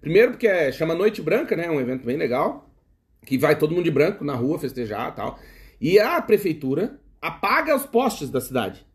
[0.00, 1.66] Primeiro porque é, chama Noite Branca, né?
[1.66, 2.65] É um evento bem legal.
[3.24, 5.38] Que vai todo mundo de branco na rua festejar e tal.
[5.80, 8.86] E a prefeitura apaga os postes da cidade.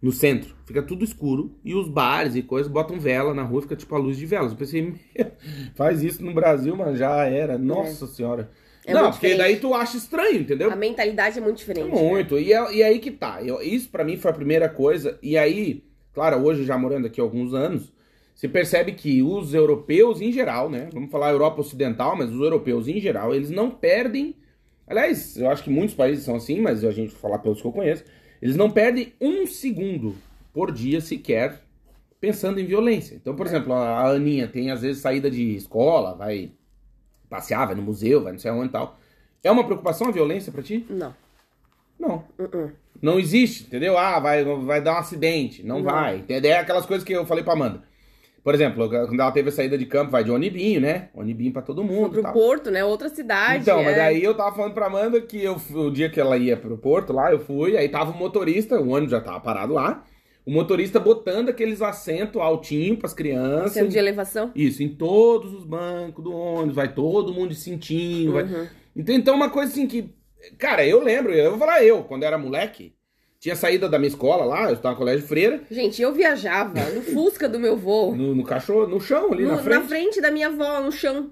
[0.00, 0.54] No centro.
[0.66, 1.56] Fica tudo escuro.
[1.64, 4.52] E os bares e coisas botam vela na rua, fica tipo a luz de velas.
[4.52, 4.94] Eu pensei,
[5.74, 7.56] faz isso no Brasil, mas já era.
[7.56, 8.50] Nossa senhora.
[8.86, 9.38] É Não, porque diferente.
[9.38, 10.70] daí tu acha estranho, entendeu?
[10.70, 11.88] A mentalidade é muito diferente.
[11.88, 12.38] Muito.
[12.38, 13.42] E, é- e aí que tá.
[13.42, 15.18] Eu- isso pra mim foi a primeira coisa.
[15.22, 17.90] E aí, claro, hoje já morando aqui há alguns anos,
[18.34, 20.88] você percebe que os europeus em geral, né?
[20.92, 24.36] Vamos falar Europa Ocidental, mas os europeus em geral, eles não perdem.
[24.86, 27.72] Aliás, eu acho que muitos países são assim, mas a gente falar pelos que eu
[27.72, 28.04] conheço.
[28.42, 30.16] Eles não perdem um segundo
[30.52, 31.62] por dia sequer
[32.20, 33.14] pensando em violência.
[33.14, 36.50] Então, por exemplo, a Aninha tem às vezes saída de escola, vai
[37.28, 38.98] passear, vai no museu, vai não sei aonde e tal.
[39.42, 40.84] É uma preocupação a violência pra ti?
[40.88, 41.14] Não.
[41.98, 42.24] Não.
[42.38, 42.72] Uh-uh.
[43.00, 43.96] Não existe, entendeu?
[43.98, 45.62] Ah, vai, vai dar um acidente.
[45.62, 45.84] Não, Não.
[45.84, 46.18] vai.
[46.18, 46.52] Entendeu?
[46.52, 47.82] É aquelas coisas que eu falei pra Amanda.
[48.44, 51.08] Por exemplo, quando ela teve a saída de campo, vai de onibinho, né?
[51.14, 52.10] Onibinho pra todo mundo.
[52.10, 52.32] Pro tal.
[52.34, 52.84] Porto, né?
[52.84, 53.62] Outra cidade.
[53.62, 53.96] Então, mas é.
[53.96, 57.10] daí eu tava falando pra Amanda que eu, o dia que ela ia pro Porto
[57.10, 60.04] lá, eu fui, aí tava o motorista, o ônibus já tava parado lá,
[60.44, 63.72] o motorista botando aqueles assentos altinhos pras crianças.
[63.72, 64.52] Centro de elevação.
[64.54, 68.32] Isso, em todos os bancos do ônibus, vai todo mundo de cintinho.
[68.34, 68.66] vai- Uhum.
[68.94, 70.14] Então, então, uma coisa assim que.
[70.58, 72.93] Cara, eu lembro, eu vou falar eu, quando era moleque,
[73.44, 77.02] tinha saída da minha escola lá, eu estava no colégio freira, Gente, eu viajava no
[77.02, 78.14] Fusca do meu vô.
[78.16, 80.18] no, no cachorro, no chão ali no- na frente.
[80.18, 81.30] da minha avó, no chão.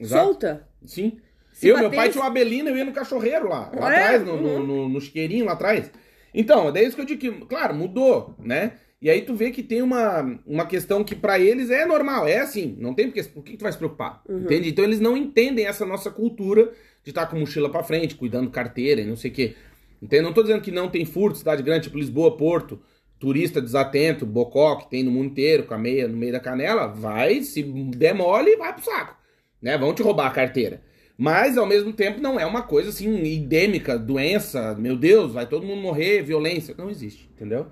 [0.00, 0.24] Exato.
[0.24, 0.68] Solta.
[0.84, 1.18] Sim.
[1.52, 4.24] Se eu, meu pai tinha uma abelina, eu ia no cachorreiro lá, lá É, atrás,
[4.24, 4.66] no, uhum.
[4.66, 5.90] no, no chiqueirinho lá atrás.
[6.34, 8.72] Então, é isso que eu digo que, claro, mudou, né?
[9.00, 12.38] E aí tu vê que tem uma, uma questão que pra eles é normal, é
[12.40, 14.40] assim, não tem porque, por que tu vai se preocupar, Uhum.
[14.40, 14.70] entende?
[14.70, 16.72] Então eles não entendem essa nossa cultura
[17.04, 19.54] de estar com mochila pra frente, cuidando carteira e não sei o quê.
[20.00, 20.22] Entende?
[20.22, 22.80] Não tô dizendo que não tem furto, cidade grande, tipo Lisboa, Porto,
[23.18, 26.86] turista desatento, bocó, que tem no mundo inteiro, com a meia no meio da canela,
[26.86, 29.16] vai, se der mole, vai pro saco,
[29.60, 29.76] né?
[29.76, 30.82] Vão te roubar a carteira.
[31.20, 35.66] Mas, ao mesmo tempo, não é uma coisa assim, endêmica, doença, meu Deus, vai todo
[35.66, 36.76] mundo morrer, violência.
[36.78, 37.66] Não existe, entendeu?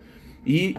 [0.44, 0.74] E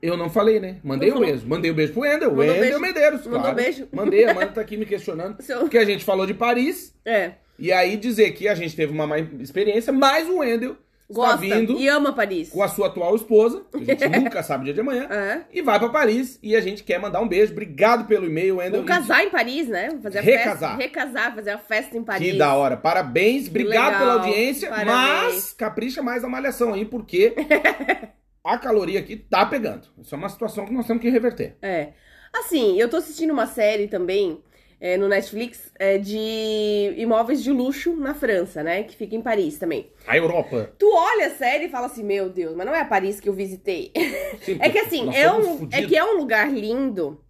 [0.00, 0.76] eu não falei, né?
[0.84, 1.44] Mandei o beijo.
[1.48, 2.28] Mandei o beijo pro Wendel.
[2.30, 2.80] Mandou Wendel beijo.
[2.80, 3.56] Medeiros, Mandou claro.
[3.56, 3.88] beijo.
[3.92, 5.42] Mandei, a Amanda tá aqui me questionando.
[5.42, 7.32] Seu- Porque a gente falou de Paris, É.
[7.58, 10.76] e aí dizer que a gente teve uma má experiência, mas o Wendel
[11.08, 12.50] está vindo E ama Paris.
[12.50, 15.42] com a sua atual esposa, que a gente nunca sabe o dia de amanhã, É.
[15.52, 17.52] e vai pra Paris, e a gente quer mandar um beijo.
[17.52, 18.82] Obrigado pelo e-mail, Wendel.
[18.82, 19.88] Vamos casar em Paris, né?
[19.88, 20.76] Vamos fazer a Recasar.
[20.76, 20.76] festa.
[20.76, 22.32] Recasar, fazer a festa em Paris.
[22.32, 22.76] Que da hora.
[22.76, 23.98] Parabéns, obrigado legal.
[24.00, 25.34] pela audiência, Parabéns.
[25.34, 27.34] mas capricha mais a malhação aí, porque
[28.44, 29.86] a caloria aqui tá pegando.
[30.02, 31.56] Isso é uma situação que nós temos que reverter.
[31.62, 31.88] É.
[32.34, 34.42] Assim, eu tô assistindo uma série também
[34.80, 38.82] é, no Netflix é, de imóveis de luxo na França, né?
[38.82, 39.90] Que fica em Paris também.
[40.06, 40.70] A Europa.
[40.78, 43.28] Tu olha a série e fala assim, meu Deus, mas não é a Paris que
[43.28, 43.92] eu visitei.
[44.42, 47.20] Sim, É que assim, é, um, é que é um lugar lindo,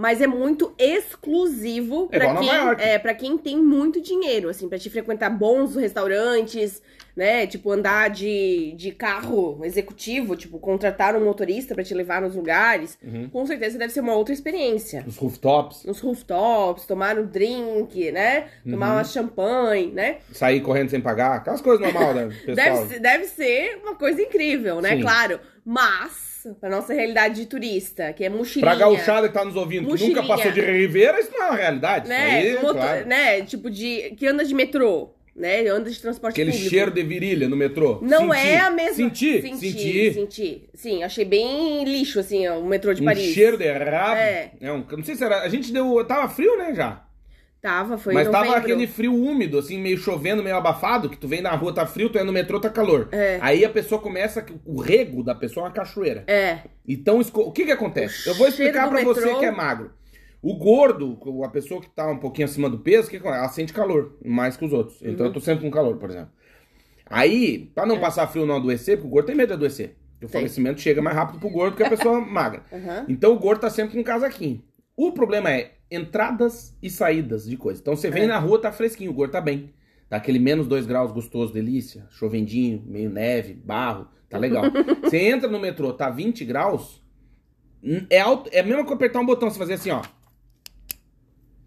[0.00, 4.66] mas é muito exclusivo É pra igual quem, é, pra quem tem muito dinheiro, assim,
[4.68, 6.82] pra te frequentar bons restaurantes,
[7.14, 7.46] né?
[7.46, 12.96] Tipo, andar de, de carro executivo, tipo, contratar um motorista pra te levar nos lugares.
[13.04, 13.28] Uhum.
[13.28, 15.04] Com certeza deve ser uma outra experiência.
[15.06, 18.46] Os rooftops, Nos rooftops, tomar um drink, né?
[18.68, 18.92] Tomar Uhum.
[18.94, 20.16] uma champanhe, né?
[20.32, 22.54] sair correndo sem pagar, aquelas coisas normais, né, pessoal?
[22.56, 24.96] Deve, ser- deve ser uma coisa incrível, né?
[24.96, 25.02] Sim.
[25.02, 25.40] Claro.
[25.64, 28.70] Mas, pra nossa realidade de turista, que é mochilinha.
[28.70, 31.56] Pra gauchada que tá nos ouvindo, que nunca passou de Ribeira, isso não é uma
[31.56, 32.08] realidade.
[32.08, 32.16] Né?
[32.30, 33.06] Aí, moto- claro.
[33.06, 33.42] né?
[33.42, 34.14] Tipo de.
[34.16, 35.66] Que anda de metrô, né?
[35.68, 36.70] Anda de transporte Aquele público.
[36.70, 37.98] cheiro de virilha no metrô.
[38.02, 38.46] Não Senti.
[38.48, 38.94] é a mesma.
[38.94, 39.58] Senti, senti.
[39.60, 40.12] senti.
[40.14, 40.68] senti.
[40.74, 43.32] Sim, achei bem lixo, assim, ó, o metrô de Um Paris.
[43.34, 44.16] cheiro de rabo.
[44.16, 44.52] É.
[44.62, 45.42] um, não sei se era.
[45.42, 46.02] A gente deu.
[46.04, 47.04] Tava frio, né, já?
[47.60, 51.42] Tava, foi Mas tava aquele frio úmido, assim, meio chovendo, meio abafado, que tu vem
[51.42, 53.08] na rua, tá frio, tu é no metrô, tá calor.
[53.12, 53.38] É.
[53.42, 54.44] Aí a pessoa começa.
[54.64, 56.24] O rego da pessoa é uma cachoeira.
[56.26, 56.60] É.
[56.88, 58.28] Então, o que que acontece?
[58.28, 59.38] O Eu vou explicar do pra você metrô.
[59.40, 59.90] que é magro.
[60.42, 63.74] O gordo, a pessoa que tá um pouquinho acima do peso, o que ela sente
[63.74, 64.96] calor mais que os outros.
[65.02, 65.26] Então Uhum.
[65.26, 66.30] eu tô sempre com calor, por exemplo.
[67.06, 69.96] Aí, pra não passar frio não adoecer, porque o gordo tem medo de adoecer.
[70.20, 70.28] O É.
[70.28, 70.28] Tem.
[70.28, 72.62] falecimento chega mais rápido pro gordo que a pessoa magra.
[72.72, 73.04] Aham.
[73.08, 74.62] Então o gordo tá sempre com um casaquinho.
[74.96, 77.80] O problema é entradas e saídas de coisa.
[77.80, 78.26] Então você vem É.
[78.26, 79.72] na rua, tá fresquinho, o gordo tá bem.
[80.08, 84.64] Tá aquele menos 2 graus gostoso, delícia, chovendinho, meio neve, barro, tá legal.
[85.02, 87.00] você entra no metrô, tá 20 graus,
[88.10, 90.02] é, alto, é mesmo que apertar um botão, você fazer assim, ó.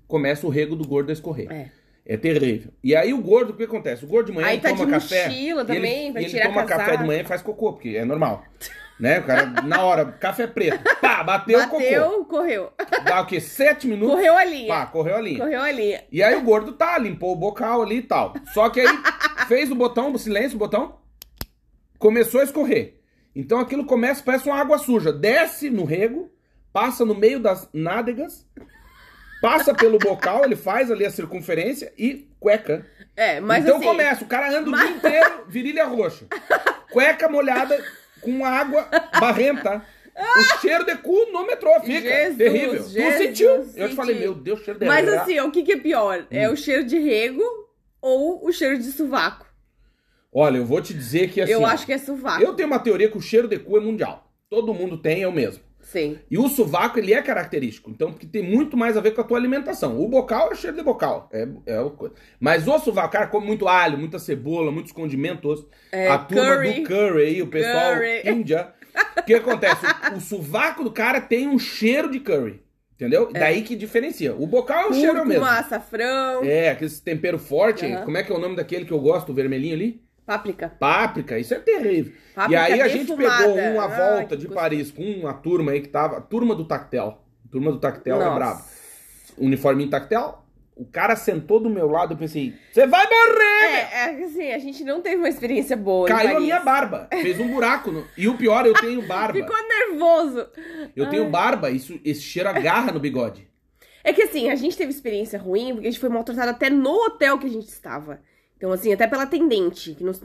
[0.07, 1.51] Começa o rego do gordo a escorrer.
[1.51, 1.71] É.
[2.05, 2.71] É terrível.
[2.83, 4.03] E aí o gordo, o que acontece?
[4.03, 5.29] O gordo de manhã Aí ele tá toma de café.
[5.29, 8.03] mochila também, ele, vai ele tirar toma café de manhã e faz cocô, porque é
[8.03, 8.43] normal.
[9.03, 9.19] Né?
[9.19, 10.81] O cara, na hora, café preto.
[11.01, 11.75] Pá, bateu, cocô.
[11.77, 12.71] Bateu, correu.
[13.03, 13.41] Dá o quê?
[13.41, 14.15] Sete minutos.
[14.15, 14.69] Correu a linha.
[14.69, 15.39] Pá, correu a linha.
[15.39, 16.05] Correu a linha.
[16.09, 18.33] E aí o gordo tá, limpou o bocal ali e tal.
[18.53, 18.87] Só que aí
[19.49, 20.99] fez o botão, o silêncio, o botão,
[21.99, 23.01] começou a escorrer.
[23.35, 25.11] Então aquilo começa, parece uma água suja.
[25.11, 26.31] Desce no rego,
[26.71, 28.47] passa no meio das nádegas,
[29.41, 32.85] passa pelo bocal, ele faz ali a circunferência e cueca.
[33.17, 36.25] É, mas então assim, começa, o cara anda o mas- dia inteiro, virilha roxa.
[36.89, 37.77] Cueca molhada
[38.23, 38.87] com água
[39.19, 39.83] barrenta.
[40.15, 42.01] O cheiro de cu no metrô fica.
[42.07, 42.83] Jesus, terrível.
[42.83, 43.49] tu Jesus, sentiu?
[43.75, 46.25] Eu te falei, meu Deus, cheiro de Mas ra- assim, o que, que é pior?
[46.29, 46.53] É Hum.
[46.53, 47.43] o cheiro de rego
[47.99, 49.45] ou o cheiro de sovaco?
[50.31, 51.51] Olha, eu vou te dizer que assim.
[51.53, 52.43] eu acho que é sovaco.
[52.43, 54.31] Eu tenho uma teoria que o cheiro de cu é mundial.
[54.49, 55.63] Todo mundo tem, é o mesmo.
[55.93, 56.17] Sim.
[56.29, 57.91] E o sovaco, ele é característico.
[57.91, 60.01] Então, porque tem muito mais a ver com a tua alimentação.
[60.01, 61.29] O bocal é cheiro de bocal.
[61.31, 62.15] É, é o coisa.
[62.39, 65.63] Mas o sovaco, cara, come muito alho, muita cebola, muitos condimentos.
[65.91, 66.81] É, a turma curry.
[66.81, 68.21] do curry aí, o pessoal Curry.
[68.27, 68.73] índia.
[69.19, 69.85] O que acontece?
[70.11, 72.63] O, o sovaco do cara tem um cheiro de curry.
[72.95, 73.31] Entendeu?
[73.31, 74.33] Daí que diferencia.
[74.33, 75.45] O bocal é o cheiro é mesmo.
[75.45, 77.85] Açafrão, É, aquele tempero forte.
[77.85, 78.05] Aham.
[78.05, 80.01] Como é que é o nome daquele que eu gosto, o vermelhinho ali?
[80.25, 80.69] Páprica.
[80.79, 82.13] Páprica, isso é terrível.
[82.35, 84.47] Páprica e aí a gente pegou uma Ai, volta de.
[84.47, 86.21] Paris com uma turma aí que tava.
[86.21, 87.19] Turma do Tactel.
[87.51, 88.35] Turma do Tactel é Nossa.
[88.35, 88.63] brabo.
[89.37, 90.39] Uniforme Tactel.
[90.75, 93.75] O cara sentou do meu lado, eu pensei, você vai morrer!
[93.93, 96.07] É, é que assim, a gente não teve uma experiência boa.
[96.07, 97.07] Caiu a minha barba.
[97.11, 97.91] Fez um buraco.
[97.91, 99.33] no- E o pior, eu tenho barba.
[99.37, 100.47] Ficou nervoso.
[100.95, 103.47] Eu tenho barba, isso, esse cheiro agarra no bigode.
[104.03, 106.91] É que assim, a gente teve experiência ruim porque a gente foi maltratado até no
[107.05, 108.19] hotel que a gente estava.
[108.63, 110.21] Então, assim, até pela atendente, que nos,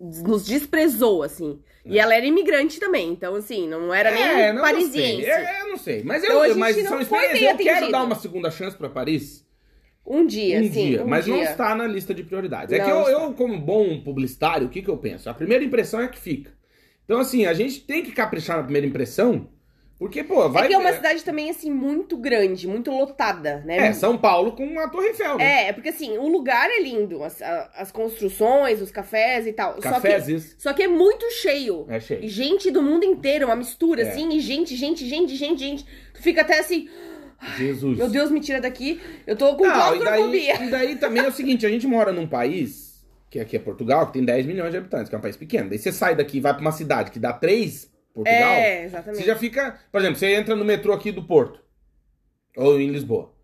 [0.00, 1.60] nos desprezou, assim.
[1.84, 5.22] E ela era imigrante também, então, assim, não era nem É, não, não parisiense.
[5.22, 5.30] sei.
[5.30, 6.02] É, eu não sei.
[6.02, 7.42] Mas, Então, eu, gente mas não são experiências.
[7.42, 7.92] Eu quero atendido.
[7.92, 9.46] dar uma segunda chance pra Paris.
[10.06, 10.70] Um dia, um sim.
[10.70, 11.50] dia, um mas não dia.
[11.50, 12.72] está na lista de prioridades.
[12.72, 15.28] É Não que eu, eu, como bom publicitário, o que, que eu penso?
[15.28, 16.54] A primeira impressão é que fica.
[17.04, 19.50] Então, assim, a gente tem que caprichar na primeira impressão,
[19.98, 20.64] porque, pô, vai.
[20.64, 23.88] É que é uma cidade também, assim, muito grande, muito lotada, né?
[23.88, 25.64] É, São Paulo com a Torre Eiffel, né?
[25.64, 27.40] É, é porque assim, o lugar é lindo, as,
[27.74, 29.74] as construções, os cafés e tal.
[29.74, 31.86] Só que, Cafés, só que é muito cheio.
[31.88, 32.28] É E cheio.
[32.28, 34.08] gente do mundo inteiro, uma mistura, É.
[34.10, 35.86] assim, e gente, gente, gente, gente, gente.
[36.12, 36.88] Tu fica até assim,
[37.56, 37.96] Jesus.
[37.96, 39.00] meu Deus, me tira daqui.
[39.26, 40.62] Eu tô com Não, e daí, claustrofobia.
[40.64, 44.06] e daí também é o seguinte, a gente mora num país, que aqui é Portugal,
[44.06, 45.68] que tem 10 milhões de habitantes, que é um país pequeno.
[45.70, 48.84] Daí você sai daqui e vai pra uma cidade que dá 3 Portugal, É, você
[48.86, 49.24] exatamente.
[49.24, 49.78] já fica...
[49.92, 51.60] Por exemplo, você entra no metrô aqui do Porto,
[52.56, 53.34] ou em Lisboa.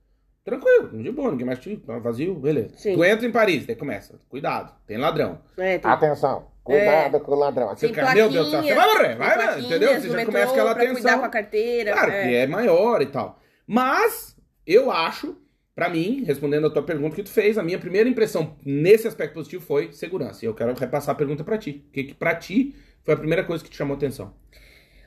[0.45, 1.77] Tranquilo, de boa, ninguém mais te...
[1.77, 2.77] tá vazio, beleza.
[2.77, 2.95] Sim.
[2.95, 5.39] Tu entra em Paris, daí começa, cuidado, tem ladrão.
[5.57, 7.69] É, tem, Atenção, cuidado com o ladrão.
[7.69, 10.01] Você tem meu Deus do céu, você vai morrer, vai, plaquinhas entendeu?
[10.01, 11.19] Você já começa aquela pra cuidar atenção.
[11.21, 11.93] com a carteira.
[11.93, 12.23] Claro, é.
[12.23, 13.39] que é maior e tal.
[13.65, 15.37] Mas, eu acho,
[15.77, 19.35] pra mim, respondendo a tua pergunta que tu fez, a minha primeira impressão nesse aspecto
[19.35, 20.45] positivo foi segurança.
[20.45, 21.85] E eu quero repassar a pergunta pra ti.
[21.89, 24.35] O que, que pra ti foi a primeira coisa que te chamou atenção?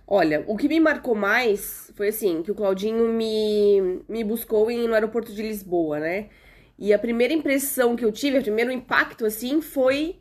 [0.07, 4.87] Olha, o que me marcou mais foi assim, que o Claudinho me, me buscou em,
[4.87, 6.29] no aeroporto de Lisboa, né?
[6.77, 10.19] E a primeira impressão que eu tive, o primeiro impacto, assim, foi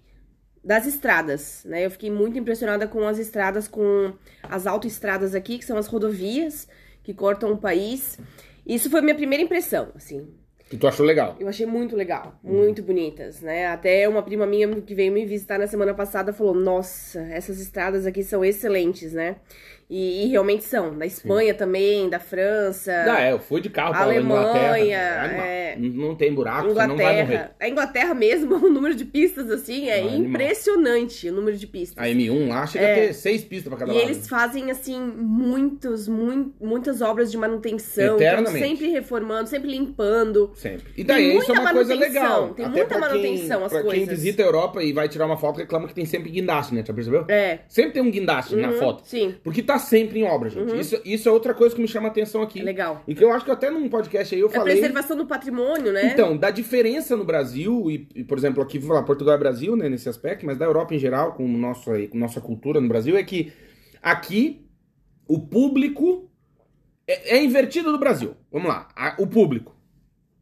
[0.65, 1.85] das estradas, né?
[1.85, 6.67] Eu fiquei muito impressionada com as estradas, com as autoestradas aqui, que são as rodovias
[7.03, 8.19] que cortam o país.
[8.67, 10.27] Isso foi minha primeira impressão, assim.
[10.75, 11.37] Que tu achou legal?
[11.39, 13.69] Eu achei muito legal, muito bonitas, né?
[13.69, 18.05] Até uma prima minha que veio me visitar na semana passada falou: Nossa, essas estradas
[18.07, 19.37] aqui são excelentes, né?
[19.89, 20.97] E, e realmente são.
[20.99, 24.41] Da Espanha também, da França, Ah, é, eu fui de carro pra Alemanha,
[24.79, 24.79] Inglaterra.
[24.79, 27.23] É é, Não tem buraco, você não vai morrer.
[27.23, 27.57] Inglaterra.
[27.61, 30.19] A Inglaterra mesmo, o número de pistas, assim, é animal.
[30.21, 32.03] impressionante o número de pistas.
[32.03, 33.95] A M1 lá chega a ter seis pistas pra cada É.
[33.95, 34.11] E lado.
[34.11, 38.05] eles fazem, assim, muitos, mui- muitas obras de manutenção.
[38.05, 38.67] Estão Eternamente.
[38.67, 40.51] sempre reformando, sempre limpando.
[40.55, 40.85] Sempre.
[40.97, 42.49] E daí, Tem isso é uma coisa legal.
[42.55, 44.09] tem Até muita manutenção, quem, as pra quem coisas.
[44.09, 46.83] visita a Europa e vai tirar uma foto, reclama que tem sempre guindaste, né?
[46.87, 47.25] Já percebeu?
[47.29, 47.61] É.
[47.69, 49.03] Sempre tem um guindaste na Uhum, foto.
[49.07, 50.79] Sim, Porque tá sempre em obra, gente.
[50.79, 52.61] Isso, isso é outra coisa que me chama a atenção aqui.
[52.61, 53.03] é legal.
[53.07, 54.75] E que eu acho que até num podcast aí eu É falei.
[54.75, 56.07] preservação do patrimônio, né?
[56.13, 59.77] Então, da diferença no Brasil, e, e, por exemplo, aqui, vou falar, Portugal é Brasil,
[59.77, 63.17] né, nesse aspecto, mas da Europa em geral, com, nosso, com nossa cultura no Brasil,
[63.17, 63.53] é que
[64.03, 64.67] aqui
[65.29, 66.31] o público
[67.07, 68.35] é, é invertido do Brasil.
[68.51, 69.74] Vamos lá, a- o público.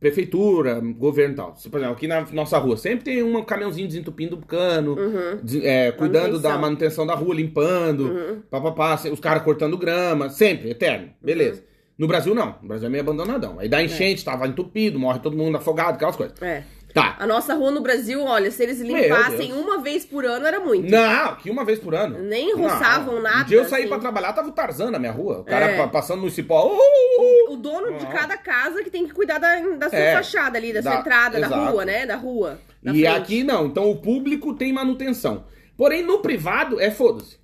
[0.03, 1.55] Prefeitura, governo e tal.
[1.71, 5.39] Por exemplo, aqui na nossa rua sempre tem um caminhãozinho desentupindo o cano, Uhum.
[5.43, 6.61] de- é, cuidando da Manutenção.
[6.61, 8.43] manutenção da rua, limpando, Uhum.
[8.51, 11.63] papapá, os caras cortando grama, sempre, eterno, beleza.
[11.97, 13.61] No Brasil não, no Brasil é meio abandonadão.
[13.61, 16.35] Aí dá enchente, tava entupido, morre todo mundo afogado, aquelas coisas.
[16.43, 16.65] É.
[16.93, 17.17] Tá.
[17.19, 20.91] A nossa rua no Brasil, olha, se eles limpassem uma vez por ano, era muito.
[20.91, 22.19] Não, que uma vez por ano.
[22.21, 23.23] Nem roçavam Não.
[23.23, 23.89] nada, Um dia eu saí assim.
[23.89, 25.41] pra trabalhar, tava o Tarzan na minha rua.
[25.41, 25.77] O cara É.
[25.79, 26.67] pa- passando no cipó.
[26.67, 27.53] "Uh, uh, uh".
[27.55, 28.11] O dono de Não.
[28.13, 30.15] cada casa que tem que cuidar da, da sua É.
[30.17, 31.71] fachada ali, da, sua Da- entrada, da exato.
[31.73, 32.05] rua, né?
[32.07, 32.59] Da rua.
[32.83, 33.07] da E frente.
[33.07, 33.67] aqui não.
[33.67, 35.45] Então o público tem manutenção.
[35.77, 37.39] Porém, no privado é foda-se.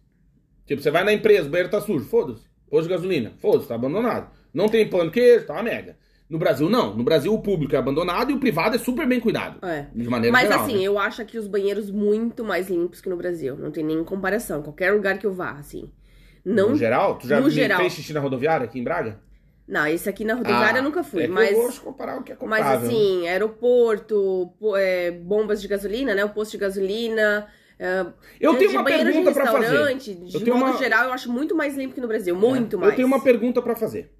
[0.66, 2.42] Tipo, você vai na empresa, o banheiro tá sujo, foda-se.
[2.68, 4.30] Posto de gasolina, foda-se, tá abandonado.
[4.52, 5.96] Não tem de queijo, tá uma merda.
[6.28, 6.94] No Brasil, não.
[6.94, 9.64] No Brasil, o público é abandonado e o privado é super bem cuidado.
[9.66, 9.86] É.
[9.94, 10.64] De maneira Mas geral.
[10.64, 10.82] assim, né?
[10.82, 13.56] eu acho aqui os banheiros muito mais limpos que no Brasil.
[13.56, 14.62] Não tem nem comparação.
[14.62, 15.90] Qualquer lugar que eu vá, assim.
[16.44, 16.70] Não.
[16.70, 17.80] No geral, tu já no geral.
[17.80, 19.20] fez xixi na rodoviária aqui em Braga?
[19.66, 21.24] Não, esse aqui na rodoviária Ah, eu nunca fui.
[21.24, 21.50] é mas.
[21.52, 22.88] eu gosto de comparar o que é Mas comparável.
[22.88, 26.24] assim, aeroporto, po- é, bombas de gasolina, né?
[26.24, 27.46] O posto de gasolina.
[27.78, 28.04] é,
[28.40, 29.94] Eu tenho uma pergunta pra fazer.
[29.96, 32.34] De Eu tenho modo uma- geral, eu acho muito mais limpo que no Brasil.
[32.34, 32.78] Muito É.
[32.80, 32.92] mais.
[32.92, 34.10] Eu tenho uma pergunta pra fazer.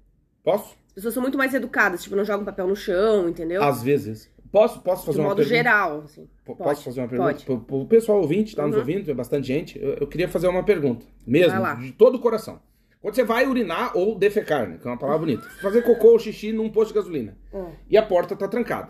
[0.43, 0.75] Posso?
[0.99, 3.63] As pessoas são muito mais educadas, tipo, não jogam papel no chão, entendeu?
[3.63, 4.29] Às vezes.
[4.51, 5.55] Posso, posso fazer de uma modo pergunta?
[5.55, 6.25] geral, assim.
[6.25, 7.31] P- Pode, Posso fazer uma pergunta?
[7.45, 7.65] pode.
[7.65, 8.79] Pro, pessoal ouvinte, tá nos Uhum.
[8.79, 9.79] ouvindo, é bastante gente.
[9.81, 11.05] Eu, eu queria fazer uma pergunta.
[11.25, 12.59] Mesmo, de todo o coração.
[13.01, 14.77] Quando você vai urinar ou defecar, né?
[14.81, 15.47] Que é uma palavra bonita.
[15.61, 17.37] Fazer cocô ou xixi num posto de gasolina.
[17.53, 17.71] Hum.
[17.89, 18.89] E a porta tá trancada.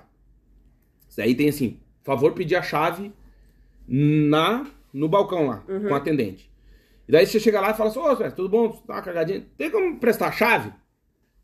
[1.07, 3.13] Isso aí tem assim, favor pedir a chave
[3.87, 5.81] na no balcão lá, Uhum.
[5.83, 6.49] com o atendente.
[7.07, 8.69] E daí você chega lá e fala assim, ô, Zé, tudo bom?
[8.69, 9.45] Tá uma cagadinha?
[9.57, 10.71] Tem como prestar a chave?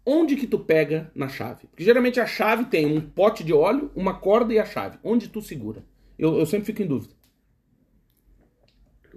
[0.05, 1.67] Onde que tu pega na chave?
[1.67, 4.97] Porque geralmente a chave tem um pote de óleo, uma corda e a chave.
[5.03, 5.83] Onde tu segura?
[6.17, 7.13] Eu, eu sempre fico em dúvida.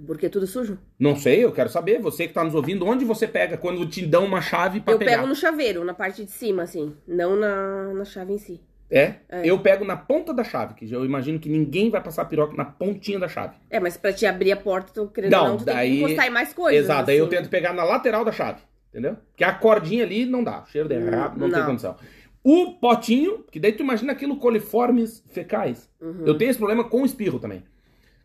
[0.06, 0.78] Porque é tudo sujo.
[0.98, 2.00] Não sei, eu quero saber.
[2.00, 4.98] Você que tá nos ouvindo, onde você pega quando te dão uma chave pra eu
[4.98, 5.16] pegar?
[5.16, 6.94] pego no chaveiro, na parte de cima, assim.
[7.06, 8.60] Não na, na chave em si.
[8.90, 9.16] É?
[9.28, 9.42] É.
[9.44, 12.64] Eu pego na ponta da chave, que eu imagino que ninguém vai passar piroca na
[12.64, 13.56] pontinha da chave.
[13.68, 16.04] É, mas pra te abrir a porta, tô querendo Não, não, tu tem daí- que
[16.04, 16.84] encostar em mais coisas.
[16.84, 17.36] Exato, daí eu assim.
[17.36, 18.62] tento pegar na lateral da chave,
[18.98, 19.16] entendeu?
[19.30, 21.66] Porque a cordinha ali não dá, cheiro dele é rápido, não, tem Hum, não.
[21.66, 21.96] condição.
[22.44, 25.88] O potinho, que daí tu imagina aquilo coliformes fecais.
[26.00, 26.22] Uhum.
[26.24, 27.62] Eu tenho esse problema com o espirro também.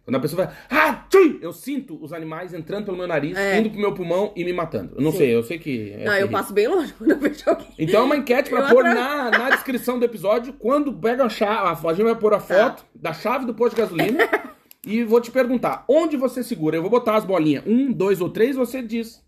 [0.05, 1.39] Quando a pessoa vai, ah, tchum!
[1.41, 3.57] eu sinto os animais entrando pelo meu nariz, É.
[3.59, 4.95] indo pro meu pulmão e me matando.
[4.97, 5.17] Eu não Sim.
[5.19, 5.93] sei, eu sei que.
[5.97, 7.67] é Não, eu passo bem longe quando eu vejo alguém.
[7.79, 10.53] Então é uma enquete pra Eu pôr na, na descrição do episódio.
[10.59, 12.43] Quando pega a chave, a gente vai pôr a Tá.
[12.43, 14.27] foto da chave do posto de gasolina.
[14.86, 16.75] e vou te perguntar, onde você segura?
[16.75, 19.23] Eu vou botar as bolinhas, um, dois ou três, você diz.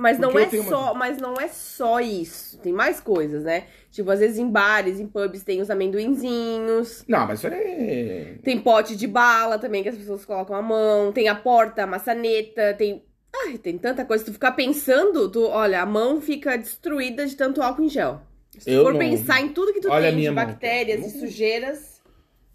[0.00, 2.56] Mas não Porque é uma- só, mas não é só isso.
[2.60, 3.64] Tem mais coisas, né?
[3.90, 7.04] Tipo, às vezes em bares, em pubs tem os amendoinzinhos.
[7.08, 8.36] Não, mas isso é.
[8.44, 11.10] Tem pote de bala também que as pessoas colocam a mão.
[11.10, 13.02] Tem a porta, a maçaneta, tem.
[13.44, 14.24] Ai, tem tanta coisa.
[14.24, 18.20] Se tu ficar pensando, tu, olha, a mão fica destruída de tanto álcool em gel.
[18.56, 21.08] Se Eu for não- pensar em tudo que tu Olha tem de mão, bactérias cara.
[21.08, 22.00] e sujeiras.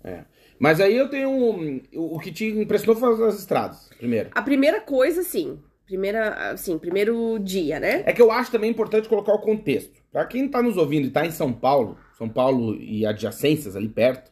[0.03, 0.23] é.
[0.60, 1.29] Mas aí eu tenho.
[1.29, 4.29] um- O que te impressionou foi as estradas, primeiro.
[4.34, 5.60] A primeira coisa, sim.
[5.93, 8.01] Primeira, assim, primeiro dia, né?
[8.03, 10.01] É que eu acho também importante colocar o contexto.
[10.12, 13.88] Pra quem tá nos ouvindo e tá em São Paulo, São Paulo e adjacências ali
[13.88, 14.32] perto,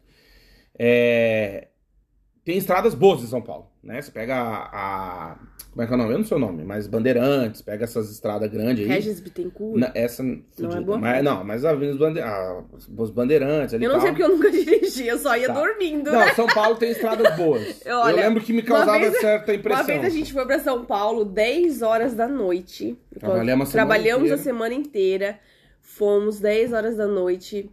[0.74, 1.67] é,
[2.43, 4.02] tem estradas boas em São Paulo, né?
[4.02, 5.38] Você pega a-
[5.72, 6.12] Como é que é o nome?
[6.14, 8.92] Eu não sei o nome, mas Bandeirantes, pega essas estradas grandes aí.
[8.92, 9.80] Regis Bittencourt.
[9.80, 10.78] Na- essa Não fudida.
[10.78, 10.98] é boa?
[10.98, 12.62] Mas, não, mas a Avenida dos Bande- a-
[12.98, 14.18] os Bandeirantes ali Eu não e sei tal.
[14.20, 15.54] porque eu nunca dirigi, eu só ia Tá.
[15.54, 16.26] dormindo, né?
[16.26, 17.82] Não, São Paulo tem estradas boas.
[17.86, 19.84] eu Olha, lembro que me causava vez- certa impressão.
[19.86, 22.98] Uma vez a gente foi pra São Paulo, 10 horas da noite.
[23.18, 25.40] Trabalhamos a semana Trabalhamos a semana inteira.
[25.80, 27.70] Fomos 10 horas da noite.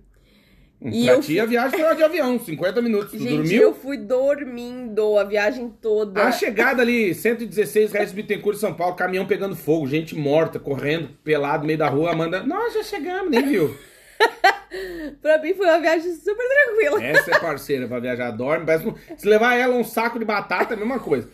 [0.80, 3.10] E pra eu ti, a viagem foi de avião, 50 minutos.
[3.10, 3.62] Tu Gente, dormiu?
[3.62, 6.22] eu fui dormindo a viagem toda.
[6.22, 11.62] A chegada ali, 116 reais Bittencourt São Paulo, caminhão pegando fogo, gente morta, correndo, pelado
[11.62, 13.76] no meio da rua, Amanda, nós já chegamos, nem viu.
[15.22, 17.02] Pra mim foi uma viagem super tranquila.
[17.02, 20.76] Essa é parceira pra viajar, dorme, parece se levar ela um saco de batata é
[20.76, 21.28] a mesma coisa.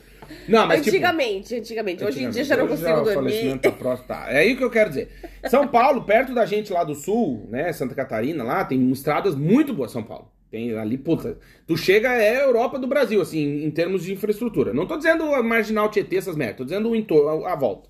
[0.48, 0.96] Não, mas tipo...
[0.96, 2.04] antigamente, antigamente.
[2.04, 3.14] Hoje em dia já não consigo o dormir.
[3.14, 4.26] falecimento tá tá.
[4.28, 5.10] É aí que eu quero dizer.
[5.48, 9.72] São Paulo, perto da gente lá do sul, né, Santa Catarina, lá tem estradas muito
[9.74, 10.32] boas São Paulo.
[10.50, 14.72] Tem ali, puta, tu chega é a Europa do Brasil, assim, em termos de infraestrutura.
[14.72, 17.88] Não tô dizendo a Marginal Tietê, essas merdas, tô dizendo o entorno, a, volta.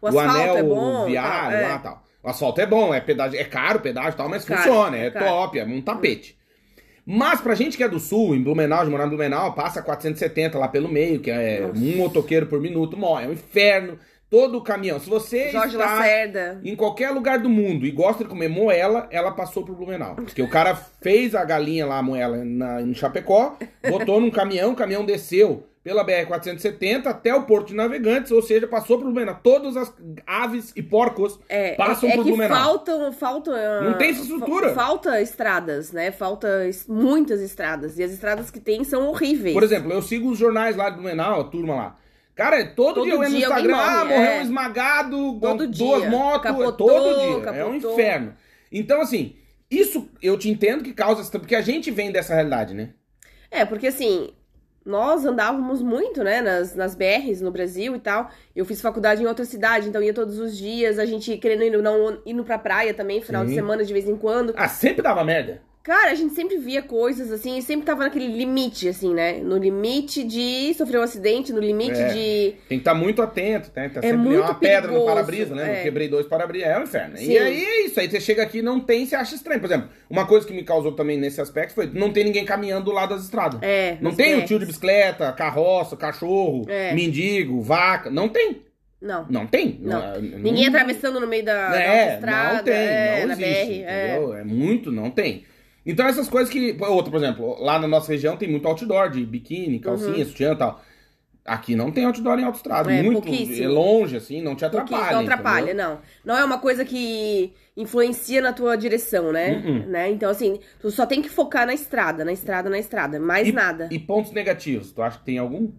[0.00, 1.04] O asfalto anel é bom.
[1.04, 1.68] viário tá, é.
[1.68, 2.02] lá tal.
[2.22, 4.96] O asfalto é bom, é, pedágio, é caro o pedágio e tal, mas Caro, funciona,
[4.96, 6.39] é, é top, é um tapete.
[7.12, 10.56] Mas pra gente que é do sul, em Blumenau, de morar em Blumenau, passa 470
[10.56, 11.80] lá pelo meio, que é Nossa.
[11.80, 13.98] um motoqueiro por minuto, morre, é um inferno.
[14.30, 15.00] Todo o caminhão.
[15.00, 16.60] Se você Jorge está Lacerda.
[16.62, 20.14] em qualquer lugar do mundo e gosta de comer moela, ela passou por Blumenau.
[20.14, 23.56] Porque o cara fez a galinha lá, a moela, na, em Chapecó,
[23.88, 28.66] botou num caminhão, o caminhão desceu pela BR-470 até o Porto de Navegantes, ou seja,
[28.68, 29.38] passou por Blumenau.
[29.42, 29.92] Todas as
[30.26, 32.56] aves e porcos É, passam é, é por Blumenau.
[32.56, 33.54] faltam, faltam.
[33.54, 34.68] ah, Não tem infraestrutura.
[34.74, 36.10] fa- Falta estradas, né?
[36.12, 37.98] Falta muitas estradas.
[37.98, 39.54] E as estradas que tem são horríveis.
[39.54, 41.96] Por exemplo, eu sigo os jornais lá de Blumenau, a turma lá.
[42.34, 44.38] Cara, é todo, Todo dia eu entro no Instagram, ah, morre, morreu é.
[44.38, 46.10] um esmagado, Todo duas dia.
[46.10, 47.28] motos, é Capotou, todo dia.
[47.58, 47.92] É um capotou.
[47.92, 48.34] inferno.
[48.72, 49.36] Então, assim,
[49.70, 52.90] isso eu te entendo que causa, porque a gente vem dessa realidade, né?
[53.50, 54.30] É, porque assim,
[54.84, 58.30] nós andávamos muito, né, nas, nas BRs no Brasil e tal.
[58.54, 61.82] Eu fiz faculdade em outra cidade, então ia todos os dias, a gente querendo ir,
[61.82, 63.56] não, indo pra praia também, final de Sim.
[63.56, 64.54] semana de vez em quando.
[64.56, 65.62] Ah, sempre dava merda.
[65.82, 69.38] Cara, a gente sempre via coisas assim, e sempre tava naquele limite, assim, né?
[69.38, 72.08] No limite de sofrer um acidente, no limite É.
[72.08, 72.54] de.
[72.68, 73.88] Tem que estar muito atento, né?
[73.88, 75.76] Tá É sempre muito uma pedra no para-brisa, né?
[75.76, 75.78] é.
[75.80, 77.16] Eu quebrei dois para-brisa, é um inferno.
[77.16, 77.30] Sim.
[77.32, 79.58] E aí é isso, aí você chega aqui e não tem, você acha estranho.
[79.58, 82.84] Por exemplo, uma coisa que me causou também nesse aspecto foi não tem ninguém caminhando
[82.84, 83.58] do lado das estradas.
[83.62, 83.96] É.
[84.02, 84.48] Não tem o BRs.
[84.48, 86.92] tio de bicicleta, carroça, cachorro, É.
[86.94, 88.10] mendigo, vaca.
[88.10, 88.60] Não tem.
[89.00, 89.24] Não.
[89.30, 89.78] Não tem.
[89.80, 89.98] Não.
[89.98, 93.66] Não- Ninguém não- atravessando no meio da, da É, autoestrada, não tem, é, não existe,
[93.66, 93.82] BR.
[93.86, 94.40] É.
[94.40, 94.44] É.
[94.44, 95.44] muito, não tem.
[95.84, 96.76] Então essas coisas que...
[96.80, 100.56] Outra, por exemplo, lá na nossa região tem muito outdoor de biquíni, calcinha, sutiã e
[100.56, 100.82] tal.
[101.44, 102.90] Aqui não tem outdoor em autoestrada.
[102.90, 102.96] Uhum.
[102.96, 105.12] É, muito é longe, assim, não te atrapalha.
[105.12, 105.88] não atrapalha, entendeu?
[105.88, 105.98] não.
[106.24, 109.62] Não é uma coisa que influencia na tua direção, né?
[109.64, 109.86] Uh-uh.
[109.88, 110.10] né?
[110.10, 113.18] Então, assim, tu só tem que focar na estrada, na estrada, na estrada.
[113.18, 113.88] Mais E- nada.
[113.90, 115.72] E pontos negativos, tu acha que tem algum?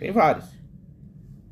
[0.00, 0.46] Tem vários.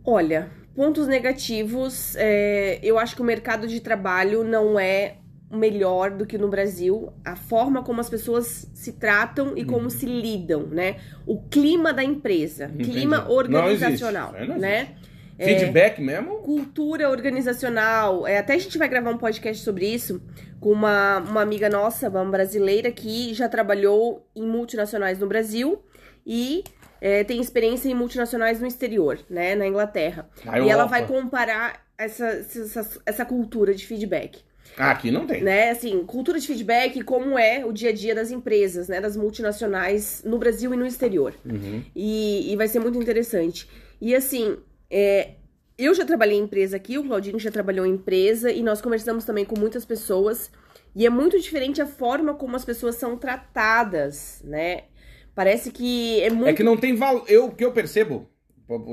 [0.05, 5.17] Olha, pontos negativos, é, eu acho que o mercado de trabalho não é
[5.55, 7.13] melhor do que no Brasil.
[7.25, 9.67] A forma como as pessoas se tratam e Uhum.
[9.67, 10.97] como se lidam, né?
[11.27, 12.91] O clima da empresa, Entendi.
[12.91, 14.95] clima Não existe, organizacional, aí não né?
[15.39, 16.37] Feedback mesmo?
[16.39, 18.27] cultura organizacional.
[18.27, 20.23] É, até a gente vai gravar um podcast sobre isso
[20.61, 25.83] com uma, uma amiga nossa, uma brasileira, que já trabalhou em multinacionais no Brasil
[26.25, 26.63] e
[27.01, 29.55] é, tem experiência em multinacionais no exterior, né?
[29.57, 30.29] Na Inglaterra.
[30.45, 34.41] Na E ela vai comparar essa, essa, essa cultura de feedback.
[34.77, 35.43] Ah, aqui não tem.
[35.43, 35.71] Né?
[35.71, 39.01] Assim, cultura de feedback como é o dia a dia das empresas, né?
[39.01, 41.35] Das multinacionais no Brasil e no exterior.
[41.45, 41.83] Uhum.
[41.95, 43.69] E, e vai ser muito interessante.
[44.01, 44.57] E assim,
[44.91, 45.33] é,
[45.79, 49.25] eu já trabalhei em empresa aqui, o Claudinho já trabalhou em empresa, e nós conversamos
[49.25, 50.51] também com muitas pessoas.
[50.95, 54.85] E é muito diferente a forma como as pessoas são tratadas, né?
[55.35, 56.49] Parece que é muito.
[56.49, 57.25] É que não tem valor.
[57.27, 58.29] Eu, que eu percebo,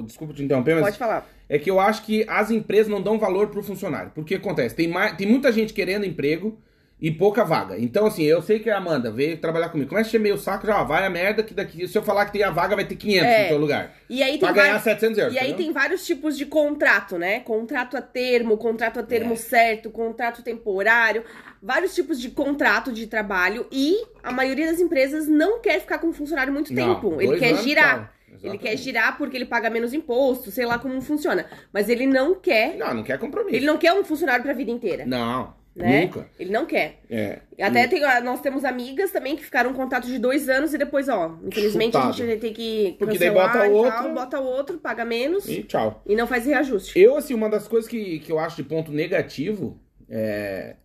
[0.05, 1.29] desculpa te interromper, mas Pode falar.
[1.53, 4.11] É que eu acho que as empresas não dão valor pro funcionário.
[4.15, 6.57] Porque acontece, tem, mais, tem muita gente querendo emprego
[7.03, 7.77] e pouca vaga.
[7.79, 9.89] Então, assim, eu sei que a Amanda veio trabalhar comigo.
[9.89, 12.25] Começa a encher meio saco, já ó, vai a merda que daqui, se eu falar
[12.27, 13.41] que tem a vaga, vai ter 500 É.
[13.43, 13.93] no teu lugar.
[14.09, 15.33] E aí tem Pra ganhar vários- 700 euros.
[15.33, 15.65] E aí entendeu?
[15.65, 17.39] tem vários tipos de contrato, né?
[17.41, 19.35] Contrato a termo, contrato a termo É.
[19.35, 21.23] certo, contrato temporário,
[21.61, 26.07] vários tipos de contrato de trabalho e a maioria das empresas não quer ficar com
[26.07, 27.19] um funcionário muito Não, tempo.
[27.21, 28.13] Ele quer anos, girar.
[28.37, 28.49] Tchau.
[28.49, 28.61] Ele Exatamente.
[28.63, 31.45] quer girar porque ele paga menos imposto, sei lá como funciona.
[31.71, 32.75] Mas ele não quer.
[32.77, 33.55] Não, não quer compromisso.
[33.55, 35.05] Ele não quer um funcionário pra vida inteira.
[35.05, 36.01] Não, né?
[36.01, 36.27] nunca.
[36.39, 36.99] Ele não quer.
[37.09, 37.39] É.
[37.61, 41.07] Até tem, nós temos amigas também que ficaram em contato de dois anos e depois,
[41.07, 42.09] ó, infelizmente Chutado.
[42.09, 43.91] a gente ter que Porque daí bota outro.
[43.91, 46.01] tal, bota outro, paga menos E tchau.
[46.05, 46.99] e não faz reajuste.
[46.99, 49.79] Eu, assim, uma das coisas que, que eu acho de ponto negativo
[50.09, 50.75] é,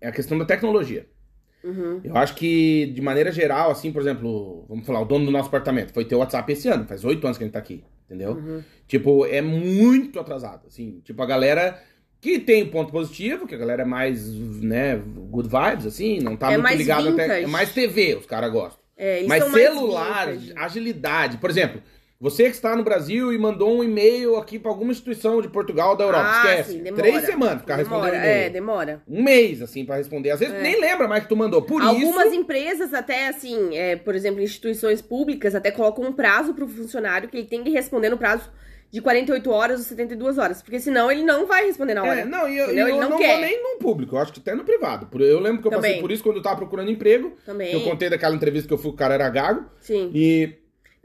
[0.00, 1.06] é a questão da tecnologia.
[1.66, 2.00] Uhum.
[2.04, 5.48] Eu acho que, de maneira geral, assim, por exemplo, vamos falar, o dono do nosso
[5.48, 7.82] apartamento foi ter o WhatsApp esse ano, faz oito anos que a gente tá aqui,
[8.04, 8.32] entendeu?
[8.32, 8.62] Uhum.
[8.86, 11.00] Tipo, é muito atrasado, assim.
[11.04, 11.82] Tipo, a galera
[12.20, 14.96] que tem um ponto positivo, que a galera é mais, né,
[15.30, 17.42] good vibes, assim, não tá É muito ligado até.
[17.42, 18.80] É mais TV, os caras gostam.
[18.96, 21.36] É, Mas celular, agilidade.
[21.36, 21.82] Por exemplo,
[22.20, 25.90] você que está no Brasil e mandou um e-mail aqui para alguma instituição de Portugal
[25.90, 26.72] ou da Europa, Ah, esquece.
[26.72, 27.02] sim, demora.
[27.02, 28.46] Três semanas pra responder demora, um e-mail.
[28.46, 29.02] É, demora.
[29.08, 30.30] Um mês, assim, pra responder.
[30.30, 30.62] Às vezes É.
[30.62, 31.62] nem lembra mais que tu mandou.
[31.62, 32.34] Por Algumas isso.
[32.36, 37.36] empresas até, assim, é, por exemplo, instituições públicas até colocam um prazo pro funcionário que
[37.36, 38.50] ele tem que responder no prazo
[38.90, 40.62] de 48 horas ou 72 horas.
[40.62, 42.20] Porque senão ele não vai responder na hora.
[42.20, 44.54] É, não, e eu, eu não, não vou nem no público, eu acho que até
[44.54, 45.06] no privado.
[45.22, 46.00] Eu lembro que eu passei Também.
[46.00, 47.32] por isso quando eu tava procurando emprego.
[47.44, 47.72] Também.
[47.72, 49.66] Eu contei daquela entrevista que eu fui, o cara era gago.
[49.80, 50.10] Sim.
[50.14, 50.54] E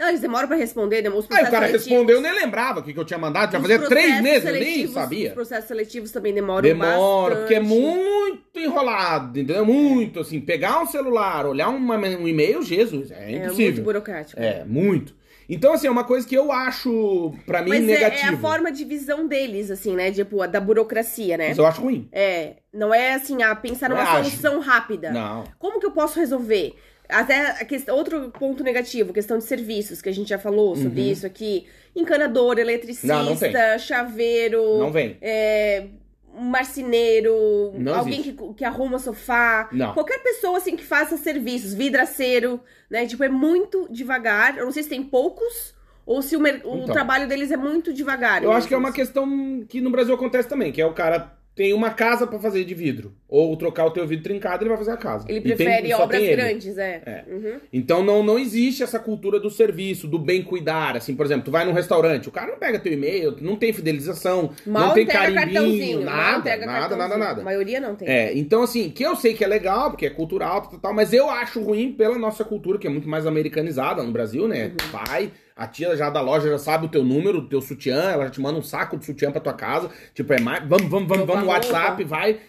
[0.02, 1.88] Não, eles demoram pra responder, demoram os aí o processos cara seletivos.
[1.92, 3.52] respondeu, eu nem lembrava o que, que eu tinha mandado.
[3.52, 5.28] Já fazia três processos meses, eu nem sabia.
[5.28, 7.38] Os processos seletivos também demoram Demora, bastante.
[7.42, 9.64] porque é muito enrolado, entendeu?
[9.64, 13.84] Muito, assim, pegar um celular, olhar uma- um e-mail, Jesus, é É muito impossível.
[13.84, 14.42] burocrático.
[14.42, 15.22] É, muito.
[15.48, 18.34] Então, assim, é uma coisa que eu acho, pra mim, Mas é, é negativo.
[18.36, 20.10] a forma de visão deles, assim, né?
[20.10, 21.50] Tipo, a da burocracia, né?
[21.50, 22.08] Mas eu acho ruim.
[22.12, 24.32] É, não é assim, a pensar Não numa é ágil.
[24.32, 25.12] solução rápida.
[25.12, 25.44] Não.
[25.60, 26.74] Como que eu posso resolver?
[27.12, 31.02] Até a questão, outro ponto negativo, questão de serviços, que a gente já falou sobre
[31.12, 31.68] isso aqui.
[31.96, 33.24] Encanador, eletricista, Uhum.
[33.24, 35.18] Não, não chaveiro, Não vem.
[35.22, 35.88] é,
[36.34, 39.68] um marceneiro, Não alguém que, que arruma sofá.
[39.72, 39.94] Não.
[39.94, 42.60] Qualquer pessoa assim que faça serviços, vidraceiro,
[42.90, 43.06] né?
[43.06, 44.58] Tipo, é muito devagar.
[44.58, 45.74] Eu não sei se tem poucos
[46.06, 46.86] ou se o, o Então.
[46.88, 48.44] trabalho deles é muito devagar.
[48.44, 51.34] Eu acho que é uma questão que no Brasil acontece também, que é o cara
[51.54, 53.14] tem uma casa pra fazer de vidro.
[53.28, 55.26] Ou trocar o teu vidro trincado, ele vai fazer a casa.
[55.30, 56.36] Ele E prefere obras tem ele.
[56.42, 57.02] grandes, é.
[57.06, 57.26] É.
[57.30, 57.60] Uhum.
[57.72, 60.96] Então não, não existe essa cultura do serviço, do bem cuidar.
[60.98, 63.72] Assim, por exemplo, tu vai num restaurante, o cara não pega teu e-mail, não tem
[63.74, 66.98] fidelização, Mal não tem carimbinho, nada, nada, cartãozinho.
[66.98, 67.44] nada, A nada.
[67.44, 68.08] maioria não tem.
[68.08, 71.14] É, então assim, que eu sei que é legal, porque é cultural e tal, mas
[71.14, 74.68] eu acho ruim pela nossa cultura, que é muito mais americanizada no Brasil, né?
[74.68, 74.92] Uhum.
[74.92, 75.32] Vai,
[75.62, 78.32] a tia já da loja já sabe o teu número, o teu sutiã, ela já
[78.32, 79.90] te manda um saco de sutiã pra tua casa.
[80.14, 80.68] Tipo, é mais.
[80.68, 81.48] Vamos, vamos, vamos, vamos.
[81.48, 82.40] WhatsApp, vai.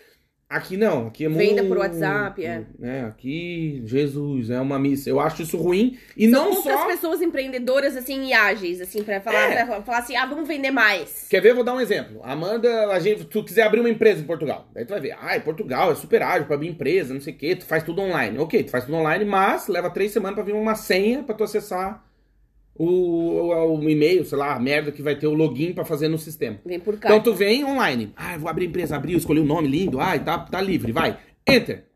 [0.48, 1.68] Aqui não, aqui é Venda muito...
[1.68, 2.64] por WhatsApp, é.
[2.78, 5.08] né, aqui, Jesus, é uma missa.
[5.08, 5.98] Eu acho isso ruim.
[6.14, 6.86] E São não só...
[6.88, 9.64] pessoas empreendedoras, assim, e ágeis, assim, pra falar, É.
[9.64, 11.26] pra falar assim, ah, vamos vender mais.
[11.30, 11.54] Quer ver?
[11.54, 12.20] Vou dar um exemplo.
[12.22, 14.68] Amanda, a gente, tu quiser abrir uma empresa em Portugal.
[14.74, 17.36] Daí tu vai ver, ah, Portugal é super ágil pra abrir empresa, não sei o
[17.36, 18.38] quê, tu faz tudo online.
[18.38, 21.44] Ok, tu faz tudo online, mas leva três semanas pra vir uma senha pra tu
[21.44, 22.04] acessar
[22.84, 26.08] o, o, o e-mail, sei lá, a merda que vai ter o login pra fazer
[26.08, 26.58] no sistema.
[26.64, 27.08] Vem por cá.
[27.08, 28.12] Então tu vem online.
[28.16, 30.00] Ah, vou abrir empresa, abriu, escolhi o nome lindo.
[30.00, 31.18] Ah, tá, tá livre, vai.
[31.46, 31.86] Enter.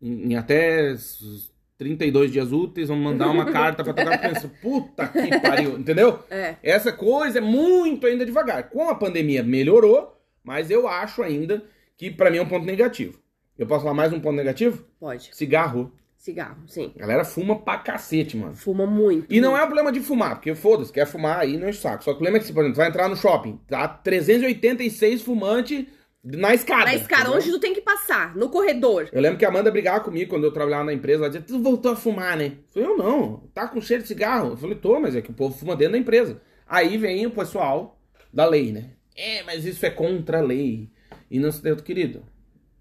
[0.00, 5.08] Em, em até s- 32 dias úteis, vamos mandar uma carta pra tocar pensa, puta
[5.08, 6.20] que pariu, entendeu?
[6.30, 6.54] É.
[6.62, 8.68] Essa coisa é muito ainda devagar.
[8.70, 11.64] Com a pandemia melhorou, mas eu acho ainda
[11.96, 13.18] que pra mim é um ponto negativo.
[13.58, 14.84] Eu posso falar mais um ponto negativo?
[15.00, 15.30] Pode.
[15.32, 15.92] Cigarro.
[16.22, 16.92] Cigarro, sim.
[16.94, 18.54] A galera fuma pra cacete, mano.
[18.54, 19.26] Fuma muito.
[19.28, 22.04] E não é o problema de fumar, porque foda-se, quer fumar aí não é saco.
[22.04, 25.20] Só que o problema é que, por exemplo, tu vai entrar no shopping, tá 386
[25.20, 25.84] fumantes
[26.22, 26.84] na escada.
[26.84, 27.38] Na escada, entendeu?
[27.38, 28.36] onde tu tem que passar?
[28.36, 29.08] No corredor.
[29.10, 31.24] Eu lembro que a Amanda brigava comigo quando eu trabalhava na empresa.
[31.24, 32.52] Ela dizia, tu voltou a fumar, né?
[32.72, 34.50] Eu falei, eu não, tá com cheiro de cigarro.
[34.50, 36.40] Eu falei, tô, mas é que o povo fuma dentro da empresa.
[36.68, 37.98] Aí vem o pessoal
[38.32, 38.90] da lei, né?
[39.16, 40.88] É, mas isso é contra a lei.
[41.28, 42.22] E não se deu, querido.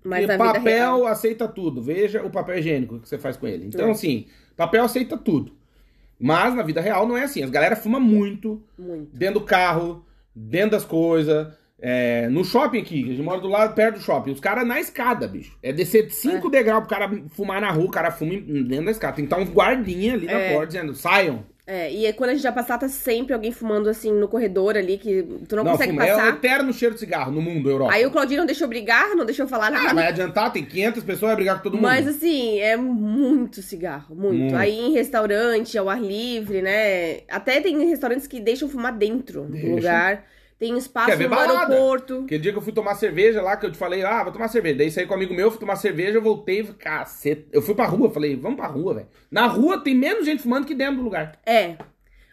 [0.03, 1.81] Mas E na papel aceita tudo.
[1.81, 3.65] Veja o papel higiênico que você faz com ele.
[3.67, 3.91] Então, É.
[3.91, 4.25] assim,
[4.57, 5.53] papel aceita tudo.
[6.19, 7.43] Mas na vida real não é assim.
[7.43, 9.09] As galera fuma muito, Muito.
[9.15, 11.47] dentro do carro, dentro das coisas.
[11.83, 14.29] é, no shopping aqui, a gente mora do lado, perto do shopping.
[14.29, 15.57] Os caras na escada, bicho.
[15.63, 18.91] É descer de 5 degraus pro cara fumar na rua, o cara fuma dentro da
[18.91, 19.15] escada.
[19.15, 20.53] Tem que estar uns guardinha ali na É.
[20.53, 21.43] porta dizendo, saiam.
[21.73, 24.75] É, e aí, quando a gente já passar, tá sempre alguém fumando assim no corredor
[24.75, 26.05] ali, que tu não, consegue fuma.
[26.05, 26.33] É o passar.
[26.33, 27.93] eterno cheiro de cigarro no mundo, Europa.
[27.93, 29.93] Aí o Claudinho não deixou brigar, não deixou falar Ah, nada.
[29.93, 31.83] vai adiantar, tem 500 pessoas, vai brigar com todo mundo.
[31.83, 34.37] Mas assim, é muito cigarro, muito.
[34.37, 34.55] Muito.
[34.57, 37.21] Aí em restaurante, ao ar livre, né?
[37.29, 39.65] Até tem restaurantes que deixam fumar dentro Deixa.
[39.67, 40.25] do lugar.
[40.61, 41.73] Tem espaço Quer ver no balada?
[41.73, 42.21] aeroporto.
[42.25, 44.47] Aquele dia que eu fui tomar cerveja lá, que eu te falei, ah, vou tomar
[44.47, 44.75] cerveja.
[44.75, 47.47] Daí saí com um amigo meu, fui tomar cerveja, eu voltei, falei, caceta.
[47.51, 49.07] Eu fui pra rua, falei, vamos pra rua, velho.
[49.31, 51.39] Na rua tem menos gente fumando que dentro do lugar.
[51.47, 51.77] É.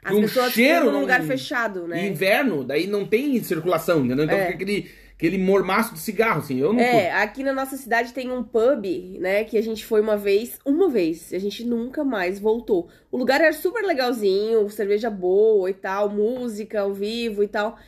[0.04, 2.06] As um pessoas cheiro num lugar fechado, né?
[2.06, 4.26] Inverno, daí não tem circulação, entendeu?
[4.26, 4.42] Então É.
[4.42, 6.60] fica aquele, aquele mormaço de cigarro, assim.
[6.60, 8.84] Eu não É, aqui na nossa cidade tem um pub,
[9.20, 12.90] né, que a gente foi uma vez, uma vez, a gente nunca mais voltou.
[13.10, 17.78] O lugar era super legalzinho, cerveja boa e tal, música ao vivo e tal,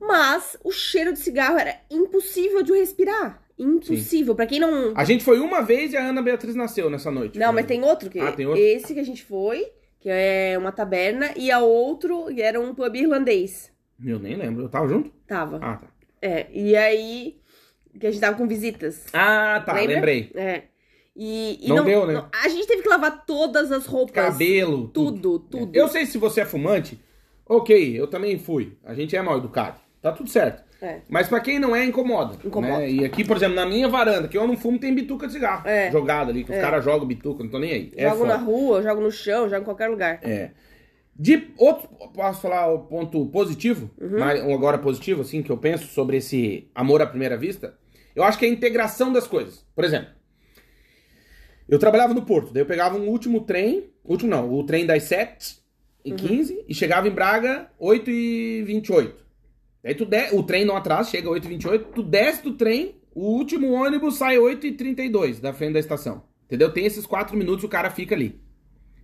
[0.00, 3.42] mas o cheiro de cigarro era impossível de respirar.
[3.58, 4.34] Impossível.
[4.34, 4.92] Pra quem não.
[4.94, 7.38] A gente foi uma vez e a Ana Beatriz nasceu nessa noite.
[7.38, 8.18] Não, mas tem outro que.
[8.20, 8.60] Ah, tem outro?
[8.62, 9.66] Esse que a gente foi,
[9.98, 13.72] que é uma taberna, e a outro que era um pub irlandês.
[14.04, 14.64] Eu nem lembro.
[14.64, 15.10] Eu tava junto?
[15.26, 15.58] Tava.
[15.62, 15.86] Ah, tá.
[16.20, 17.40] É, e aí.
[17.98, 19.06] Que a gente tava com visitas.
[19.12, 19.72] Ah, tá.
[19.72, 19.94] Lembra?
[19.94, 20.30] Lembrei.
[20.34, 20.64] É.
[21.18, 22.26] E, e Não deu, né?
[22.30, 24.14] a gente teve que lavar todas as roupas.
[24.14, 25.38] Cabelo, tudo.
[25.38, 25.74] Tudo, tudo.
[25.74, 27.00] Eu sei se você é fumante.
[27.48, 28.76] Ok, eu também fui.
[28.84, 29.80] A gente é mal educado.
[30.06, 30.62] Tá tudo certo.
[30.80, 31.00] É.
[31.08, 32.36] Mas pra quem não é, incomoda.
[32.44, 32.78] Incomoda.
[32.78, 32.88] né?
[32.90, 35.66] E aqui, por exemplo, na minha varanda, que eu não fumo, tem bituca de cigarro.
[35.66, 35.90] É.
[35.90, 36.60] Jogada ali, que os É.
[36.60, 37.92] caras jogam bituca, não tô nem aí.
[37.96, 40.20] É Jogo na rua, jogo no chão, jogo em qualquer lugar.
[40.22, 40.50] É.
[41.18, 44.18] De outro, posso falar o ponto positivo, Uhum.
[44.20, 47.74] mas agora positivo, assim, que eu penso sobre esse amor à primeira vista.
[48.14, 49.64] Eu acho que é a integração das coisas.
[49.74, 50.10] Por exemplo,
[51.68, 55.02] eu trabalhava no Porto, daí eu pegava um último trem, último não, o trem das
[55.04, 55.58] 7
[56.04, 56.16] e Uhum.
[56.16, 59.25] 15 e chegava em Braga 8 e 28.
[59.86, 60.30] Daí tu de...
[60.32, 64.16] o trem não atrasa, chega 8 e 28, tu desce do trem, o último ônibus
[64.16, 66.24] sai 8 e 32 da frente da estação.
[66.46, 66.72] Entendeu?
[66.72, 68.40] Tem esses 4 minutos o cara fica ali.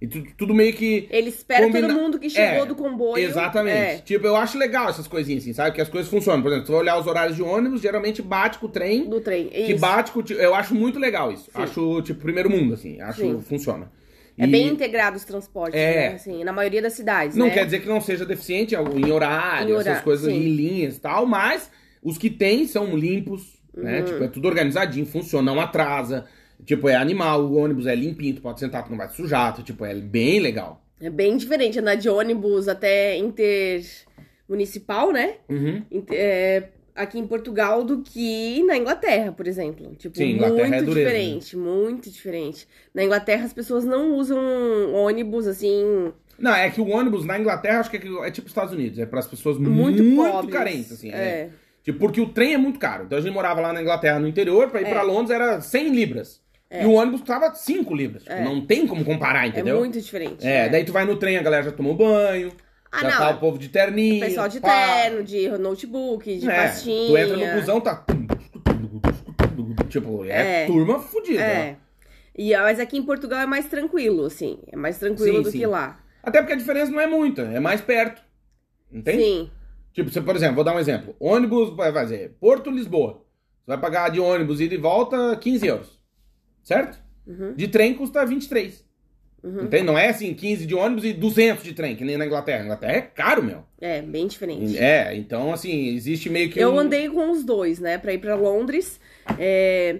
[0.01, 3.22] E tu- tudo meio que Ele espera Combina- todo mundo que chegou É, do comboio.
[3.24, 3.76] Exatamente.
[3.78, 3.99] É.
[3.99, 5.76] Tipo, eu acho legal essas coisinhas, assim, sabe?
[5.76, 6.43] Que as coisas funcionam.
[6.43, 9.09] Por exemplo, tu vai olhar os horários de ônibus, geralmente bate com o trem.
[9.09, 9.47] Do trem.
[9.47, 9.80] Que Isso.
[9.80, 11.45] bate com Eu acho muito legal isso.
[11.45, 11.51] Sim.
[11.55, 13.01] Acho, tipo, primeiro mundo, assim.
[13.01, 13.37] Acho Sim.
[13.39, 13.89] que funciona.
[14.39, 16.09] É E bem integrado os transportes, É.
[16.11, 16.14] né?
[16.14, 17.53] Assim, na maioria das cidades, Não né?
[17.55, 20.37] quer dizer que não seja deficiente em horário, Em essas horário, coisas sim.
[20.39, 21.70] em linhas e tal, mas
[22.03, 24.01] os que tem são limpos, né?
[24.01, 24.05] Uhum.
[24.07, 26.26] Tipo, é tudo organizadinho, funciona, não atrasa.
[26.64, 29.55] Tipo, é animal, o ônibus é limpinho, tu pode sentar, tu não vai te sujar,
[29.55, 30.83] tu, tipo, é bem legal.
[31.01, 35.35] É bem diferente andar de ônibus até intermunicipal, né?
[35.49, 35.83] Uhum.
[35.91, 39.95] Inter- é, aqui em Portugal do que na Inglaterra, por exemplo.
[39.97, 42.68] Tipo, Sim, Inglaterra muito é dureza, diferente, muito diferente.
[42.95, 44.38] Na Inglaterra as pessoas não usam
[44.95, 46.12] ônibus assim.
[46.38, 49.07] Não, é que o ônibus na Inglaterra acho que é, é tipo Estados Unidos, é
[49.07, 50.53] para as pessoas Muito, muito, pobres.
[50.55, 51.11] carentes, assim.
[51.11, 51.14] é.
[51.16, 51.51] É.
[51.84, 53.05] Tipo, porque o trem é muito caro.
[53.07, 54.90] Então a gente morava lá na Inglaterra, no interior, pra ir É.
[54.90, 56.40] pra Londres era 100 libras.
[56.70, 58.22] E o ônibus tava 5 libras.
[58.22, 58.45] Tipo, É.
[58.45, 59.78] não tem como comparar, É entendeu?
[59.78, 60.47] muito diferente.
[60.47, 60.68] É, né?
[60.70, 62.51] daí tu vai no trem, a galera já tomou banho,
[62.93, 63.18] Ah, já não.
[63.18, 64.20] tá o povo de terninho.
[64.20, 64.68] Pessoal de pá.
[64.68, 67.09] terno, de notebook, de É, pastinha.
[67.09, 68.05] Tu entra no busão, tá...
[69.88, 70.66] Tipo, é, É.
[70.66, 71.43] turma fodida.
[71.43, 71.76] É.
[72.36, 74.59] E, mas aqui em Portugal é mais tranquilo, assim.
[74.70, 75.59] É mais tranquilo Sim, do sim.
[75.59, 76.01] que lá.
[76.22, 78.22] Até porque a diferença não é muita, é mais perto.
[78.93, 79.22] Entende?
[79.22, 79.51] Sim.
[79.93, 81.14] Tipo, você, por exemplo, vou dar um exemplo.
[81.20, 83.14] Ônibus vai fazer Porto-Lisboa.
[83.61, 86.01] Você vai pagar de ônibus ida e volta 15 euros.
[86.62, 86.99] Certo?
[87.26, 87.55] Uhum.
[87.55, 88.84] De trem custa 23.
[89.43, 89.64] Uhum.
[89.64, 89.84] Entende?
[89.84, 92.61] Não é assim 15 de ônibus e 200 de trem, que nem na Inglaterra.
[92.61, 93.64] Na Inglaterra é caro, meu.
[93.80, 94.78] É, bem diferente.
[94.78, 96.78] É, então assim, existe meio que Eu um...
[96.78, 99.01] andei com os dois, né, pra ir pra Londres,
[99.38, 99.99] é,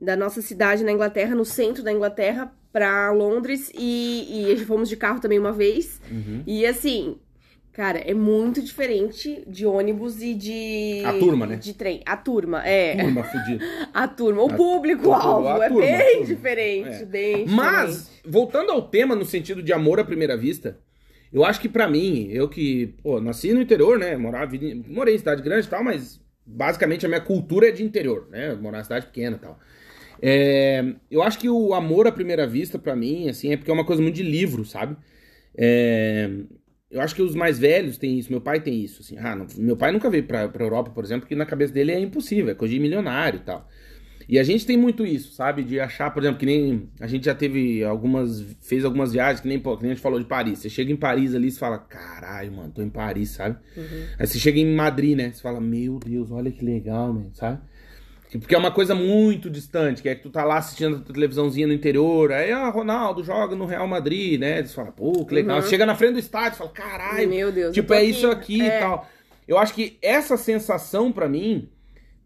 [0.00, 4.96] da nossa cidade na Inglaterra, no centro da Inglaterra, pra Londres, e, e fomos de
[4.96, 6.00] carro também uma vez.
[6.10, 6.42] Uhum.
[6.46, 7.18] E assim,
[7.78, 11.00] cara, é muito diferente de ônibus e de.
[11.04, 11.56] A turma, né?
[11.58, 12.02] De trem.
[12.04, 12.96] A turma, é.
[12.96, 13.64] Turma fudida.
[13.94, 14.42] A turma.
[14.42, 17.04] O A- público-alvo a é turma, a bem diferente, É.
[17.04, 20.76] bem Mas, voltando ao tema no sentido de amor à primeira vista,
[21.32, 24.16] eu acho que pra mim, eu que, pô, nasci no interior, né?
[24.16, 24.50] Morava,
[24.88, 28.56] morei em cidade grande e tal, mas basicamente a minha cultura é de interior, né?
[28.56, 29.56] Morar em cidade pequena e tal.
[30.20, 33.74] É, eu acho que o amor à primeira vista, pra mim, assim, é porque é
[33.74, 34.96] uma coisa muito de livro, sabe?
[35.56, 36.28] É,
[36.90, 39.16] eu acho que os mais velhos têm isso, meu pai tem isso, assim.
[39.18, 41.92] Ah, não- meu pai nunca veio pra, pra Europa, por exemplo, porque na cabeça dele
[41.92, 43.68] é impossível, é coisa de milionário e tal.
[44.28, 45.62] E a gente tem muito isso, sabe?
[45.62, 49.48] De achar, por exemplo, que nem a gente já teve algumas, fez algumas viagens, que
[49.48, 50.58] nem, pô, que nem a gente falou de Paris.
[50.58, 53.56] Você chega em Paris ali e fala, caralho, mano, tô em Paris, sabe?
[54.18, 55.30] Aí você chega em Madrid, né?
[55.32, 57.58] Você fala, meu Deus, olha que legal, man, sabe?
[58.32, 61.66] Porque é uma coisa muito distante, que é que tu tá lá assistindo a televisãozinha
[61.66, 64.62] no interior, aí, ah, Ronaldo joga no Real Madrid, né?
[64.62, 65.60] Você fala, pô, que legal.
[65.60, 65.66] Uhum.
[65.66, 67.72] Chega na frente do estádio, fala, caralho, Meu Deus.
[67.72, 68.76] Tipo, é isso aqui É.
[68.76, 69.08] e tal.
[69.46, 71.70] Eu acho que essa sensação pra mim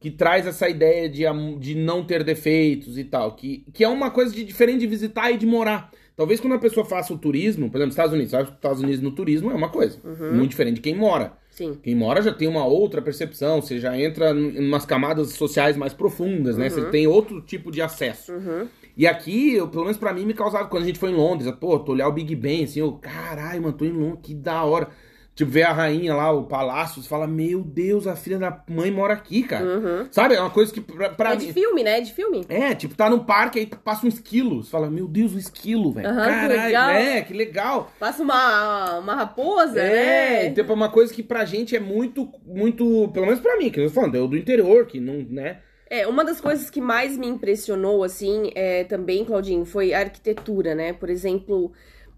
[0.00, 1.22] que traz essa ideia de,
[1.61, 5.30] de não ter defeitos e tal, que, que é uma coisa de, diferente de visitar
[5.30, 5.92] e de morar.
[6.16, 8.50] Talvez quando a pessoa faça o turismo, por exemplo, Estados Unidos, sabe?
[8.50, 10.34] Estados Unidos no turismo é uma coisa, Uhum.
[10.34, 11.34] muito diferente de quem mora.
[11.53, 11.78] Sim.
[11.82, 15.92] Quem mora já tem uma outra percepção, você já entra em umas camadas sociais mais
[15.92, 16.70] profundas, né?
[16.70, 18.32] Você tem outro tipo de acesso.
[18.32, 18.66] Uhum.
[18.96, 21.53] E aqui, eu, pelo menos pra mim, me causava, quando a gente foi em Londres,
[21.61, 24.64] pô, tu olhar o Big Ben, assim, eu, caralho, mano, tô em Londres, que da
[24.64, 24.88] hora.
[25.35, 28.91] Tipo, ver a rainha lá, o palácio, você fala, meu Deus, a filha da mãe
[28.91, 29.64] mora aqui, cara.
[29.64, 30.07] Uhum.
[30.11, 30.35] Sabe?
[30.35, 31.47] É uma coisa que pra, pra É mim.
[31.47, 31.99] de filme, né?
[31.99, 32.45] É de filme.
[32.51, 34.62] É, tipo, tá no parque, aí passa um esquilo.
[34.62, 36.07] Você fala, meu Deus, o esquilo, velho.
[36.07, 36.91] Que Caralho, legal.
[36.91, 37.91] é, que legal.
[37.99, 40.51] Passa uma, uma raposa, É, né?
[40.51, 43.80] tipo, é uma coisa que pra gente é muito, muito, pelo menos pra mim, que
[43.80, 45.61] eu tô falando, eu do interior, que não, né?
[45.89, 50.74] É, uma das coisas que mais me impressionou, assim, é, também, Claudinho, foi a arquitetura,
[50.74, 50.93] né?
[50.93, 51.72] Por exemplo,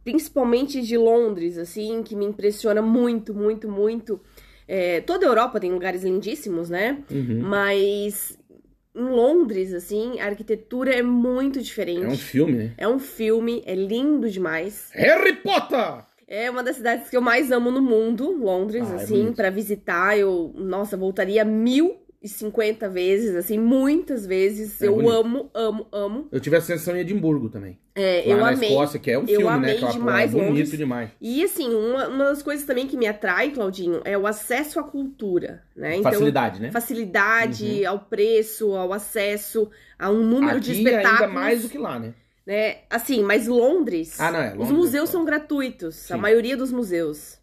[0.04, 4.20] principalmente de Londres, assim, que me impressiona muito, muito, muito.
[4.68, 7.02] É, toda a Europa tem lugares lindíssimos, né?
[7.10, 7.40] Uhum.
[7.42, 8.38] Mas
[8.94, 12.04] em Londres, assim, a arquitetura é muito diferente.
[12.04, 12.72] É um filme, né?
[12.78, 14.90] É um filme, é lindo demais.
[14.92, 16.04] Harry Potter!
[16.26, 19.36] É uma das cidades que eu mais amo no mundo, Londres, Ah, é assim, bonito.
[19.36, 20.18] pra visitar.
[20.18, 24.80] Eu, nossa, voltaria mil e cinquenta vezes, assim, muitas vezes.
[24.82, 25.12] É eu bonito.
[25.12, 26.28] amo, amo, amo.
[26.32, 27.78] Eu tive a sensação em Edimburgo também.
[27.94, 28.68] É, Lá eu na amei.
[28.70, 29.50] Escócia, que é um eu filme, né?
[29.52, 30.78] amei Aquela demais porra, bonito Londres.
[30.78, 31.10] demais.
[31.20, 34.82] E assim, uma, uma das coisas também que me atrai, Claudinho, é o acesso à
[34.82, 35.96] cultura, né?
[35.98, 36.70] Então, Facilidade, né?
[36.72, 41.20] facilidade ao preço, ao acesso, a um número de Aqui espetáculos.
[41.20, 42.14] ainda mais do que lá, né?
[42.46, 42.78] né?
[42.90, 46.20] Assim, mas Londres, Ah, não, é, os Londres museus é são gratuitos, a Sim.
[46.20, 47.38] maioria dos museus.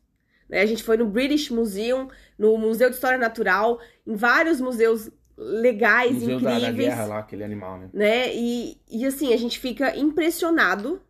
[0.52, 0.60] Né?
[0.62, 6.12] A gente foi no British Museum, no Museu de História Natural, em vários museus legais,
[6.14, 7.90] Museu da, incríveis, da guerra lá, aquele animal, né?
[7.94, 8.36] né?
[8.36, 11.02] E, e assim, a gente fica impressionado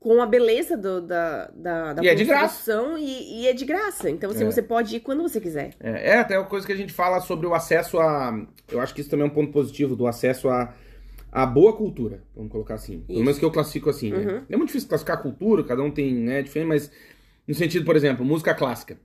[0.00, 2.72] com a beleza do- da, da, da E é de graça.
[2.98, 4.08] e, e é de graça.
[4.10, 4.46] Então, assim, É.
[4.50, 5.70] você pode ir quando você quiser.
[5.80, 8.38] É, é até uma coisa que a gente fala sobre o acesso a.
[8.70, 10.74] Eu acho que isso também é um ponto positivo do acesso a.
[11.30, 13.00] A boa cultura, vamos colocar assim.
[13.00, 13.24] Pelo Isso.
[13.24, 14.16] menos que eu classifico assim, né?
[14.18, 14.42] Uhum.
[14.48, 16.90] É muito difícil classificar a cultura, cada um tem, né, diferente, mas
[17.48, 18.98] no sentido, por exemplo, música clássica.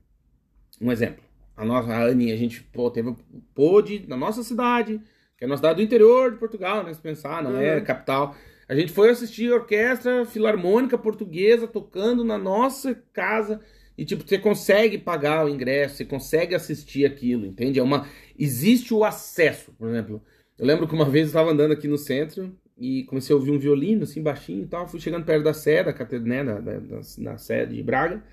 [0.82, 1.24] Um exemplo.
[1.56, 3.16] A nossa a Aninha, a gente pô, teve,
[3.54, 5.00] pôde, na nossa cidade,
[5.38, 6.94] que é uma cidade do interior de Portugal, né?
[6.94, 7.84] Se pensar, não é Uhum.
[7.84, 8.36] capital.
[8.68, 13.60] A gente foi assistir a orquestra filarmônica portuguesa tocando na nossa casa.
[13.96, 17.80] E, tipo, você consegue pagar o ingresso, você consegue assistir aquilo, entende?
[17.80, 18.08] É uma...
[18.40, 20.24] Existe o acesso, por exemplo.
[20.58, 23.52] Eu lembro que uma vez eu estava andando aqui no centro e comecei a ouvir
[23.52, 24.88] um violino, assim, baixinho e tal.
[24.88, 28.24] Fui chegando perto da Sé, da, cate- né, da, da, da, da Sé de Braga.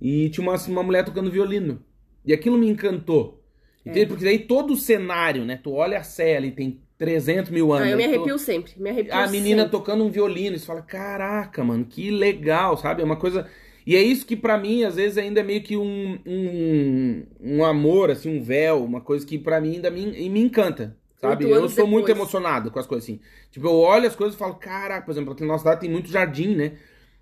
[0.00, 1.82] E tinha uma, uma mulher tocando violino.
[2.24, 3.42] E aquilo me encantou.
[3.84, 4.06] Entende?
[4.06, 5.56] Porque daí todo o cenário, né?
[5.62, 7.86] Tu olha a Sé ali, tem 300 mil anos.
[7.88, 8.72] Ah, eu me arrepio sempre.
[8.76, 9.72] Me arrepio a menina sempre.
[9.72, 13.02] tocando um violino, e você fala, caraca, mano, que legal, sabe?
[13.02, 13.48] É uma coisa.
[13.86, 17.64] E é isso que pra mim, às vezes, ainda é meio que um, um, um
[17.64, 20.96] amor, assim, um véu, uma coisa que pra mim ainda me, me encanta.
[21.20, 21.44] Sabe?
[21.46, 22.18] Oito Eu sou muito depois.
[22.18, 23.20] emocionado com as coisas assim.
[23.50, 25.90] Tipo, eu olho as coisas e falo, caraca, por exemplo, aqui na nossa cidade tem
[25.90, 26.72] muito jardim, né?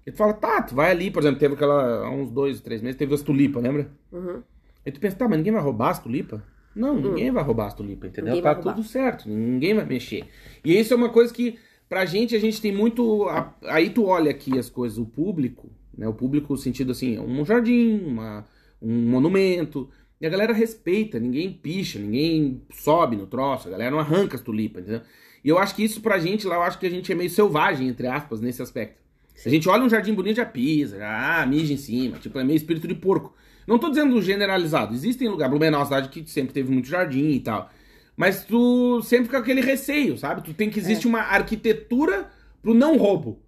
[0.07, 2.81] E tu fala, tá, tu vai ali, por exemplo, teve aquela, há uns dois, três
[2.83, 3.91] meses, teve as tulipas, lembra?
[4.13, 4.43] Uhum.
[4.85, 6.41] Aí tu pensa, tá, mas ninguém vai roubar as tulipas?
[6.75, 8.35] Não, ninguém vai roubar as tulipas, entendeu?
[8.35, 10.25] Ninguém tá tudo certo, ninguém vai mexer.
[10.65, 13.25] E isso é uma coisa que, pra gente, a gente tem muito.
[13.31, 16.07] a- Aí tu olha aqui as coisas, o público, né?
[16.07, 18.45] O público, no sentido assim, um jardim, uma,
[18.81, 19.89] um monumento.
[20.21, 24.43] E a galera respeita, ninguém picha, ninguém sobe no troço, a galera não arranca as
[24.43, 25.03] tulipas, entendeu?
[25.45, 27.31] E eu acho que isso pra gente lá, eu acho que a gente é meio
[27.31, 29.01] selvagem, entre aspas, nesse aspecto.
[29.45, 32.45] A gente olha um jardim bonito, já pisa, já ah, mija em cima, tipo, é
[32.45, 33.35] meio espírito de porco.
[33.67, 37.31] Não tô dizendo generalizado, existem lugares, Blumenau é uma cidade que sempre teve muito jardim
[37.31, 37.71] e tal.
[38.17, 40.43] Mas tu sempre fica com aquele receio, sabe?
[40.43, 42.31] Tu tem que existe uma arquitetura
[42.63, 43.43] pro não roubo.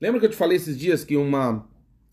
[0.00, 1.68] Lembra que eu te falei esses dias que uma,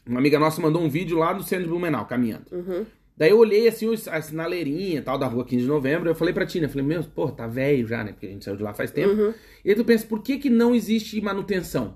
[0.05, 2.45] uma amiga nossa mandou um vídeo lá no centro de Blumenau, caminhando.
[2.51, 2.85] Uhum.
[3.17, 6.09] Daí eu olhei assim a sinaleirinha e tal da rua 15 de novembro.
[6.09, 8.11] Eu falei pra Tina, eu falei, meu, pô, tá velho já, né?
[8.11, 9.13] Porque a gente saiu de lá faz tempo.
[9.13, 9.33] Uhum.
[9.63, 11.95] E aí tu pensa, por que, que não existe manutenção?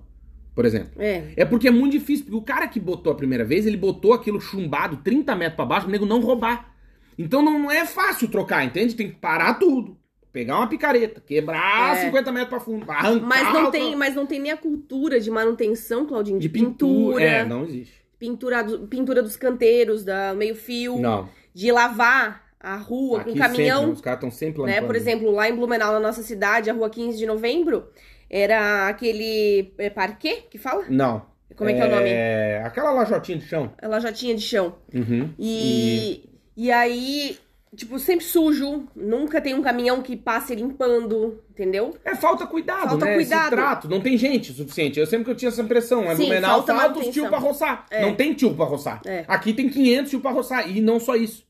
[0.56, 0.92] Por exemplo.
[1.02, 1.34] É.
[1.36, 4.14] É porque é muito difícil, porque o cara que botou a primeira vez, ele botou
[4.14, 6.74] aquilo chumbado 30 metros pra baixo, o nego não roubar.
[7.18, 8.96] Então não é fácil trocar, entende?
[8.96, 9.98] Tem que parar tudo.
[10.32, 12.06] Pegar uma picareta, quebrar É.
[12.06, 13.26] 50 metros pra fundo, arrancar.
[13.26, 17.16] Mas não, tem, mas não tem nem a cultura de manutenção, Claudinho, de, De pintura.
[17.16, 17.24] pintura.
[17.24, 17.99] É, não existe.
[18.20, 21.30] Pintura, do- pintura dos canteiros, da meio-fio, Não.
[21.54, 23.80] de lavar a rua Aqui com caminhão.
[23.80, 24.68] sempre, os caras estão sempre né?
[24.74, 24.88] lampando.
[24.88, 27.88] Por exemplo, lá em Blumenau, na nossa cidade, a rua 15 de novembro,
[28.30, 30.86] era aquele é, parquê que fala?
[30.90, 31.26] Não.
[31.56, 32.10] Como é que é o nome?
[32.10, 32.62] É.
[32.64, 33.74] Aquela lajotinha de chão.
[33.82, 34.76] Ela já tinha de chão.
[34.94, 35.34] Uhum.
[35.38, 36.72] E, e...
[36.72, 37.38] aí,
[37.76, 41.96] tipo, sempre sujo, nunca tem um caminhão que passe limpando, entendeu?
[42.04, 43.16] É falta cuidado, Falta né?
[43.16, 43.42] cuidado.
[43.42, 43.90] Esse trato.
[43.90, 45.00] Não tem gente suficiente.
[45.00, 46.04] Eu sempre que eu tinha essa impressão.
[46.04, 47.86] É Sim, Blumenau, falta falta os tio pra roçar.
[47.90, 48.02] É.
[48.02, 49.02] Não tem tio pra roçar.
[49.06, 49.26] É.
[49.28, 50.70] Aqui tem 500 tio pra roçar.
[50.70, 51.48] E não só isso.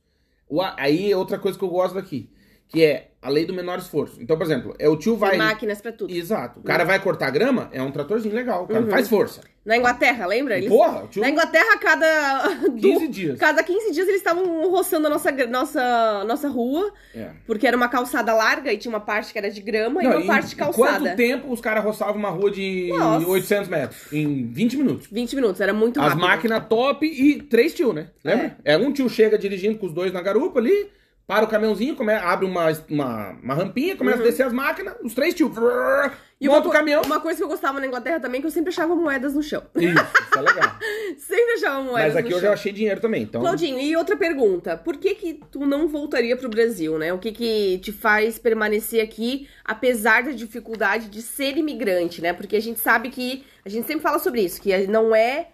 [0.78, 2.30] Aí é outra coisa que eu gosto daqui.
[2.68, 4.22] Que é a lei do menor esforço.
[4.22, 5.32] Então, por exemplo, é o tio vai...
[5.32, 6.14] Tem máquinas pra tudo.
[6.14, 6.60] Exato.
[6.60, 8.64] O cara vai cortar grama, é um tratorzinho legal.
[8.64, 8.86] O cara Uhum.
[8.86, 9.42] não faz força.
[9.66, 10.58] Na Inglaterra, lembra?
[10.58, 10.70] Eles...
[10.70, 11.22] Porra, o tio...
[11.22, 12.44] Na Inglaterra, a cada...
[12.80, 13.38] 15 dias.
[13.38, 17.32] Cada 15 dias eles estavam roçando a nossa, nossa, nossa rua, É.
[17.46, 20.16] porque era uma calçada larga e tinha uma parte que era de grama Não, e
[20.16, 21.00] uma em- parte calçada.
[21.10, 23.28] quanto tempo os caras roçavam uma rua de Nossa.
[23.28, 24.14] 800 metros?
[24.14, 25.08] Em 20 minutos.
[25.12, 26.22] 20 minutos, era muito As rápido.
[26.22, 28.08] máquinas top e três tio, né?
[28.24, 28.58] Lembra?
[28.64, 28.78] É.
[28.78, 30.90] um tio chega dirigindo com os dois na garupa ali,
[31.30, 35.14] para o caminhãozinho, come, abre uma, uma, uma rampinha, começa a descer as máquinas, os
[35.14, 35.46] três tio.
[35.46, 36.12] Uhum.
[36.42, 37.04] E monta o caminhão.
[37.04, 39.62] uma coisa que eu gostava na Inglaterra também, que eu sempre achava moedas no chão.
[39.76, 40.76] Isso, isso é legal.
[41.20, 42.48] sempre achava moedas Mas aqui no eu chão.
[42.48, 43.42] já achei dinheiro também, então...
[43.42, 44.76] Claudinho, e outra pergunta.
[44.76, 47.14] Por que que tu não voltaria pro Brasil, né?
[47.14, 52.34] O que que te faz permanecer aqui, apesar da dificuldade de ser imigrante, né?
[52.34, 53.46] Porque a gente sabe que...
[53.64, 55.50] A gente sempre fala sobre isso, que não é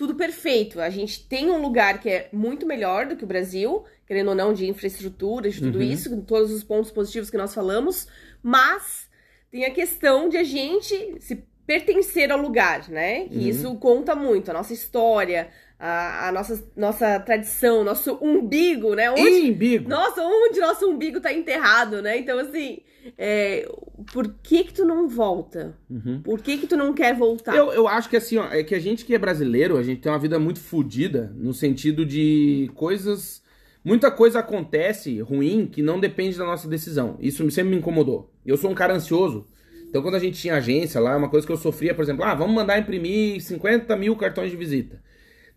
[0.00, 0.80] tudo perfeito.
[0.80, 4.34] A gente tem um lugar que é muito melhor do que o Brasil, querendo ou
[4.34, 5.84] não, de infraestrutura, de tudo Uhum.
[5.84, 8.08] isso, com todos os pontos positivos que nós falamos,
[8.42, 9.10] mas
[9.50, 13.28] tem a questão de a gente se pertencer ao lugar, né?
[13.28, 13.48] Que Uhum.
[13.48, 19.10] isso conta muito, a nossa história, a, a nossa, nossa tradição, nosso umbigo, né?
[19.10, 19.86] Onde, Imbigo.
[19.86, 22.16] nossa, onde nosso umbigo tá enterrado, né?
[22.16, 22.80] Então, assim,
[23.16, 23.68] é,
[24.12, 25.76] por que que tu não volta?
[25.88, 26.20] Uhum.
[26.22, 27.54] Por que que tu não quer voltar?
[27.54, 30.00] Eu, eu acho que assim, ó, é que a gente que é brasileiro, a gente
[30.00, 33.42] tem uma vida muito fodida no sentido de coisas.
[33.82, 37.16] Muita coisa acontece ruim que não depende da nossa decisão.
[37.20, 38.30] Isso sempre me incomodou.
[38.44, 39.46] Eu sou um cara ansioso.
[39.88, 42.34] Então, quando a gente tinha agência lá, uma coisa que eu sofria, por exemplo, ah,
[42.34, 45.02] vamos mandar imprimir 50 mil cartões de visita.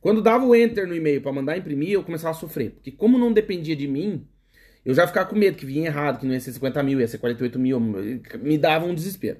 [0.01, 2.71] Quando dava o enter no e-mail pra mandar imprimir, eu começava a sofrer.
[2.71, 4.25] Porque como não dependia de mim,
[4.85, 7.07] eu já ficava com medo que vinha errado, que não ia ser 50 mil, ia
[7.07, 7.79] ser 48 mil.
[7.79, 9.37] Me dava um desespero.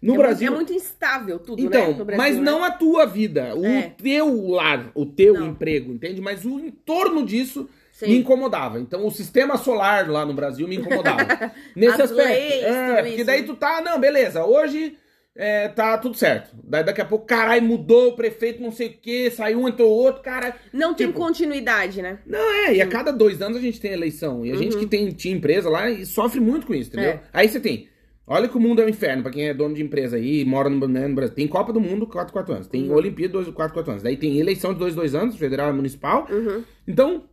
[0.00, 0.52] No é, Brasil.
[0.52, 1.66] muito, é muito instável tudo, né?
[1.68, 2.42] Então, no Brasil, mas né?
[2.42, 3.92] não a tua vida, o É.
[3.96, 5.48] teu lar, o teu Não.
[5.48, 6.20] emprego, entende?
[6.20, 8.08] Mas o entorno disso Sim.
[8.08, 8.78] me incomodava.
[8.78, 11.50] Então, o sistema solar lá no Brasil me incomodava.
[11.74, 12.28] Nesse As aspecto.
[12.28, 13.46] leis, é, porque daí né?
[13.46, 14.96] tu tá, não, beleza, hoje
[15.36, 16.56] é, tá tudo certo.
[16.64, 19.90] Daí daqui a pouco, caralho, mudou o prefeito, não sei o que, saiu um, entrou
[19.90, 20.56] outro, cara.
[20.72, 22.18] Não tem tipo, continuidade, né?
[22.26, 24.44] Não, é, e a cada dois anos a gente tem eleição.
[24.44, 24.80] E a gente Uhum.
[24.80, 27.10] que tem, tinha empresa lá e sofre muito com isso, entendeu?
[27.10, 27.20] É.
[27.32, 27.88] Aí você tem.
[28.28, 30.68] Olha que o mundo é um inferno pra quem é dono de empresa aí, mora
[30.68, 31.34] no, né, no Brasil.
[31.36, 32.66] Tem Copa do Mundo 4, 4 anos.
[32.66, 32.94] Tem Uhum.
[32.96, 34.02] Olimpíada 2, 4, 4 anos.
[34.02, 36.26] Daí tem eleição de 2, 2 anos, federal e municipal.
[36.28, 36.64] Uhum.
[36.88, 37.24] Então,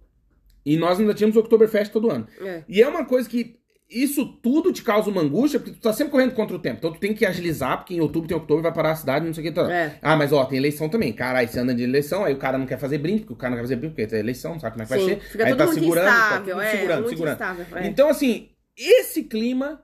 [0.64, 2.28] e nós ainda tínhamos Oktoberfest todo ano.
[2.40, 2.64] É.
[2.70, 3.56] E é uma coisa que
[3.94, 6.78] isso tudo te causa uma angústia, porque tu tá sempre correndo contra o tempo.
[6.78, 9.34] Então tu tem que agilizar, porque em outubro tem outubro, vai parar a cidade, não
[9.34, 9.54] sei o que.
[9.54, 9.72] Tá.
[9.72, 10.00] É.
[10.02, 11.14] Ah, mas ó, tem eleição também.
[11.14, 13.52] Caralho, você anda de eleição, aí o cara não quer fazer brinde, porque o cara
[13.52, 15.22] não quer fazer brinde, porque tem eleição, sabe como é que Sim, vai ser?
[15.30, 17.34] fica aí tá segurando, tá instável, tudo é, segurando, segurando.
[17.34, 17.66] instável.
[17.78, 17.88] é.
[17.88, 19.82] Então, assim, esse clima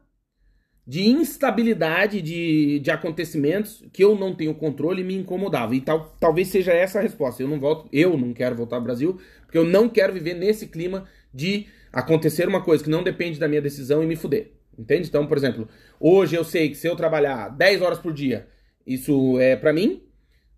[0.89, 5.75] de instabilidade de, de acontecimentos que eu não tenho controle me incomodava.
[5.75, 7.43] E tal, talvez seja essa a resposta.
[7.43, 10.65] Eu não volto, eu não quero voltar ao Brasil, porque eu não quero viver nesse
[10.65, 14.51] clima de acontecer uma coisa que não depende da minha decisão e me fuder.
[14.77, 15.07] Entende?
[15.07, 15.67] Então, por exemplo,
[15.99, 18.47] hoje eu sei que se eu trabalhar 10 horas por dia,
[18.87, 20.03] isso é pra mim.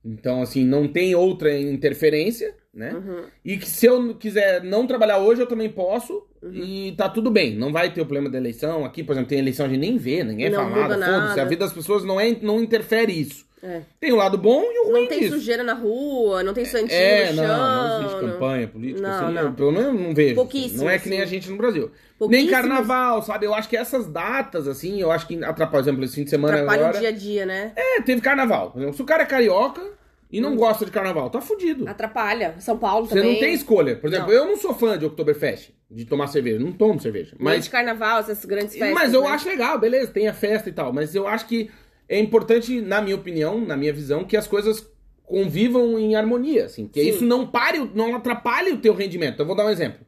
[0.03, 2.93] Então, assim, não tem outra interferência, né?
[2.93, 3.23] Uhum.
[3.43, 6.23] E que se eu quiser não trabalhar hoje, eu também posso.
[6.41, 6.53] Uhum.
[6.53, 7.55] E tá tudo bem.
[7.55, 8.83] Não vai ter o problema da eleição.
[8.85, 11.05] Aqui, por exemplo, tem eleição, a gente nem vê, ninguém Não fala muda nada.
[11.05, 11.29] Foda-se.
[11.29, 11.41] nada.
[11.41, 13.45] A vida das pessoas não, é, não interfere isso.
[13.63, 13.81] É.
[13.99, 15.35] Tem o lado bom e o ruim Não tem disso.
[15.35, 17.57] sujeira na rua, não tem santinho É, no não, chão.
[17.57, 19.41] não existe campanha política, Não, assim, não.
[19.43, 20.35] eu, pelo menos eu não vejo.
[20.35, 21.33] Pouquíssimo, Não é que nem a assim.
[21.35, 21.91] gente no Brasil.
[22.27, 23.45] Nem carnaval, sabe?
[23.45, 26.29] Eu acho que essas datas, assim, eu acho que atrapalha, por exemplo, esse fim de
[26.31, 26.97] semana Atrapalha agora.
[26.97, 27.71] o dia a dia, né?
[27.75, 28.73] É, teve carnaval.
[28.93, 29.81] Se o cara é carioca
[30.31, 30.41] e Hum.
[30.43, 31.87] não gosta de carnaval, tá fudido.
[31.87, 32.55] Atrapalha.
[32.59, 33.33] São Paulo Você também.
[33.33, 33.95] não tem escolha.
[33.95, 34.33] Por exemplo, Não.
[34.33, 36.57] eu não sou fã de Oktoberfest, de tomar cerveja.
[36.57, 37.35] Não tomo cerveja.
[37.37, 38.93] Mas Mas, de carnaval, essas grandes festas.
[38.93, 39.27] mas eu né?
[39.27, 40.91] acho legal, beleza, tem a festa e tal.
[40.91, 41.69] Mas eu acho que
[42.11, 44.85] é importante, na minha opinião, na minha visão, que as coisas
[45.23, 46.85] convivam em harmonia, assim.
[46.85, 47.09] Que Sim.
[47.09, 49.35] isso não pare, não atrapalhe o teu rendimento.
[49.35, 50.05] Então, eu vou dar um exemplo.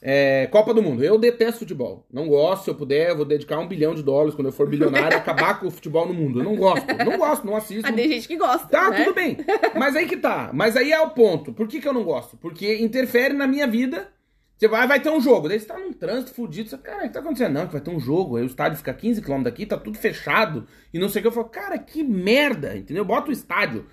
[0.00, 1.04] É, Copa do Mundo.
[1.04, 2.06] Eu detesto futebol.
[2.10, 2.64] Não gosto.
[2.64, 5.60] Se eu puder, eu vou dedicar um bilhão de dólares quando eu for bilionário acabar
[5.60, 6.40] com o futebol no mundo.
[6.40, 6.86] Eu não gosto.
[6.86, 7.86] Não gosto, não assisto.
[7.86, 8.66] Ah, tem gente que gosta.
[8.66, 9.04] Tá, né?
[9.04, 9.36] tudo bem.
[9.78, 10.50] Mas aí que tá.
[10.52, 11.52] Mas aí é o ponto.
[11.52, 12.38] Por que, que eu não gosto?
[12.38, 14.08] Porque interfere na minha vida.
[14.64, 15.46] Você vai, vai ter um jogo.
[15.46, 16.70] Daí você tá num trânsito fudido.
[16.70, 17.52] Você, cara, o que tá acontecendo?
[17.52, 18.36] Não, que vai ter um jogo.
[18.36, 20.66] Aí o estádio fica 15 km daqui, tá tudo fechado.
[20.92, 21.28] E não sei o que.
[21.28, 22.74] Eu falo, cara, que merda.
[22.74, 23.04] Entendeu?
[23.04, 23.84] Bota o estádio.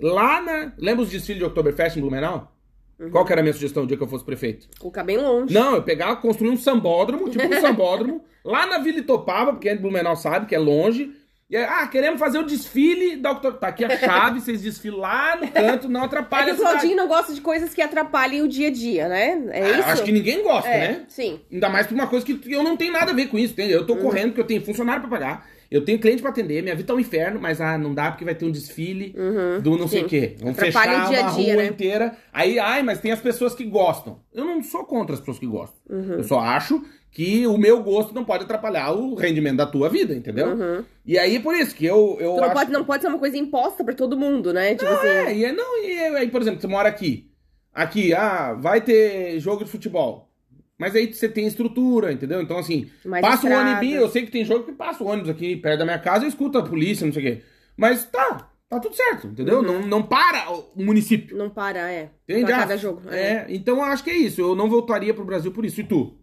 [0.00, 0.72] Lá na.
[0.76, 2.52] Lembra os desfiles de Oktoberfest em Blumenau?
[2.98, 3.10] Uhum.
[3.10, 4.68] Qual que era a minha sugestão o dia que eu fosse prefeito?
[4.80, 5.54] Colocar bem longe.
[5.54, 9.76] Não, eu pegava, construir um sambódromo, tipo um sambódromo, lá na Vila Itopava, porque é
[9.76, 11.12] Blumenau sabe que é longe.
[11.48, 13.60] E aí, ah, queremos fazer o desfile da Oktober.
[13.60, 16.58] Tá aqui a chave, vocês desfilam lá no canto, não É atrapalha que a o.
[16.58, 19.44] Claudinho não gosta de coisas que atrapalhem o dia a dia, né?
[19.52, 19.88] É Ah, isso?
[19.90, 21.04] Acho que ninguém gosta, é, né?
[21.08, 21.40] Sim.
[21.52, 23.78] Ainda mais por uma coisa que eu não tenho nada a ver com isso, entendeu?
[23.78, 24.02] Eu tô Uhum.
[24.02, 26.94] correndo porque eu tenho funcionário pra pagar, eu tenho cliente pra atender, minha vida tá
[26.94, 29.14] um inferno, mas ah, não dá porque vai ter um desfile
[29.62, 30.08] do não sei o Uhum.
[30.08, 30.20] Sim.
[30.20, 30.34] quê.
[30.40, 31.68] Vamos Atrapalha fechar o dia a dia, rua né?
[31.68, 32.16] inteira.
[32.32, 34.18] Aí, ai, mas tem as pessoas que gostam.
[34.34, 35.76] Eu não sou contra as pessoas que gostam.
[35.88, 36.14] Uhum.
[36.14, 36.84] Eu só acho
[37.16, 40.84] que o meu gosto não pode atrapalhar o rendimento da tua vida, entendeu?
[41.02, 42.36] E aí, por isso que eu, eu Uhum.
[42.36, 42.52] Tu não acho...
[42.54, 44.74] pode, não pode ser uma coisa imposta pra todo mundo, né?
[44.74, 45.06] Tipo Não, assim.
[45.08, 47.30] é, e é, não, e é- aí, por exemplo, você mora aqui.
[47.72, 50.30] Aqui, ah, vai ter jogo de futebol.
[50.78, 52.42] Mas aí você tem estrutura, entendeu?
[52.42, 53.78] Então, assim, Mais passa o estrada.
[53.78, 56.26] ônibus, eu sei que tem jogo que passa o ônibus aqui perto da minha casa,
[56.26, 57.42] eu escuto a polícia, não sei o quê.
[57.78, 59.62] Mas tá, tá tudo certo, entendeu?
[59.62, 61.34] Não, não para o município.
[61.34, 62.10] Não para, é.
[62.28, 62.44] Entende?
[62.44, 63.00] Pra Ah, cada jogo.
[63.10, 63.46] É.
[63.48, 64.38] então eu acho que é isso.
[64.42, 65.80] Eu não voltaria pro Brasil por isso.
[65.80, 66.14] E tu?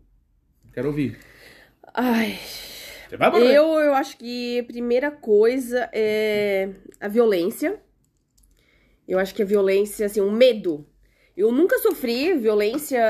[0.74, 1.18] Quero ouvir.
[1.94, 2.40] Ai.
[3.08, 3.54] Você vai morrer.
[3.54, 6.70] Eu, eu acho que a primeira coisa é
[7.00, 7.80] a violência.
[9.08, 10.86] Eu acho que a violência, assim, o medo.
[11.36, 13.02] Eu nunca sofri violência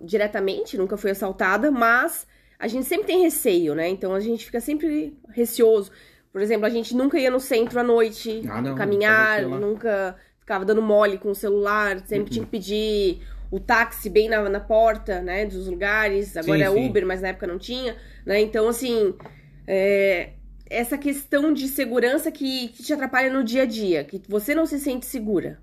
[0.00, 2.26] diretamente, nunca fui assaltada, mas
[2.58, 3.88] a gente sempre tem receio, né?
[3.88, 5.90] Então a gente fica sempre receoso.
[6.32, 10.64] Por exemplo, a gente nunca ia no centro à noite Ah, não, caminhar, nunca ficava
[10.64, 13.22] dando mole com o celular, sempre tinha que pedir
[13.52, 16.36] o táxi bem na, na porta, né, dos lugares.
[16.36, 16.88] Agora Sim, é sim.
[16.88, 17.94] Uber, mas na época não tinha,
[18.26, 18.40] né?
[18.40, 19.14] Então, assim,
[19.66, 20.30] é,
[20.68, 24.64] essa questão de segurança que, que te atrapalha no dia a dia, que você não
[24.64, 25.60] se sente segura.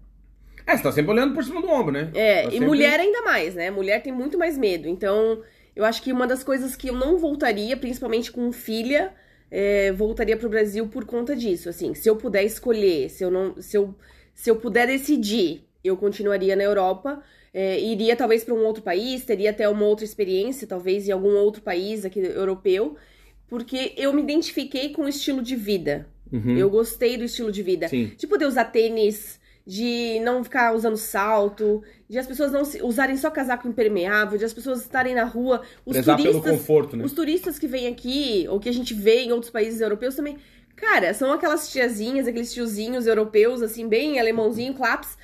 [0.67, 2.11] É, você tá sempre olhando por cima do ombro, né?
[2.13, 3.71] É, Tá e sempre- mulher ainda mais, né?
[3.71, 4.87] Mulher tem muito mais medo.
[4.87, 5.41] Então,
[5.75, 9.11] eu acho que uma das coisas que eu não voltaria, principalmente com filha,
[9.49, 11.69] é, voltaria pro Brasil por conta disso.
[11.69, 13.95] Assim, se eu puder escolher, se eu não, se eu,
[14.35, 17.23] se eu puder decidir, eu continuaria na Europa.
[17.53, 21.35] É, iria talvez para um outro país, teria até uma outra experiência, talvez em algum
[21.35, 22.95] outro país aqui europeu,
[23.47, 26.07] porque eu me identifiquei com o estilo de vida.
[26.31, 26.57] Uhum.
[26.57, 27.87] Eu gostei do estilo de vida.
[27.87, 28.11] Sim.
[28.15, 33.29] De poder usar tênis, de não ficar usando salto, de as pessoas não usarem só
[33.29, 35.61] casaco impermeável, de as pessoas estarem na rua.
[35.85, 37.03] Os Prezar pelo turistas, conforto, né?
[37.03, 40.37] os turistas que vêm aqui, ou que a gente vê em outros países europeus também,
[40.75, 45.17] cara, são aquelas tiazinhas, aqueles tiozinhos europeus, assim, bem alemãozinho, claps,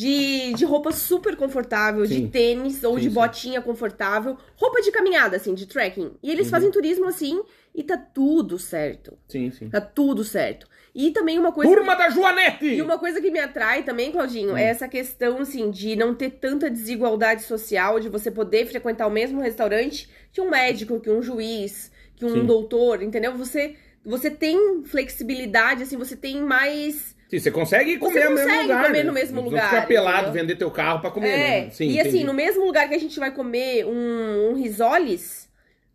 [0.00, 2.24] de, de roupa super confortável, Sim.
[2.24, 3.14] de tênis ou Sim, de sim.
[3.14, 6.12] botinha confortável, roupa de caminhada, assim, de trekking.
[6.22, 6.50] E eles Uhum.
[6.50, 7.42] fazem turismo assim
[7.74, 9.18] e tá tudo certo.
[9.28, 9.68] Sim, sim.
[9.68, 10.66] Tá tudo certo.
[10.94, 11.72] E também uma coisa.
[11.72, 12.64] Turma da Joanete!
[12.66, 14.56] E uma coisa que me atrai também, Claudinho, Hum.
[14.56, 19.10] é essa questão, assim, de não ter tanta desigualdade social, de você poder frequentar o
[19.10, 22.46] mesmo restaurante que um médico, que um juiz, que um Sim.
[22.46, 23.36] doutor, entendeu?
[23.36, 27.14] Você, você tem flexibilidade, assim, você tem mais.
[27.30, 28.86] Sim, você consegue comer Você no mesmo consegue lugar.
[28.86, 29.04] comer né?
[29.04, 31.70] no mesmo lugar, ficar pelado, vender teu carro pra comer, é, né?
[31.70, 32.24] Sim, e assim, entendi.
[32.24, 35.48] no mesmo lugar que a gente vai comer um, um risoles,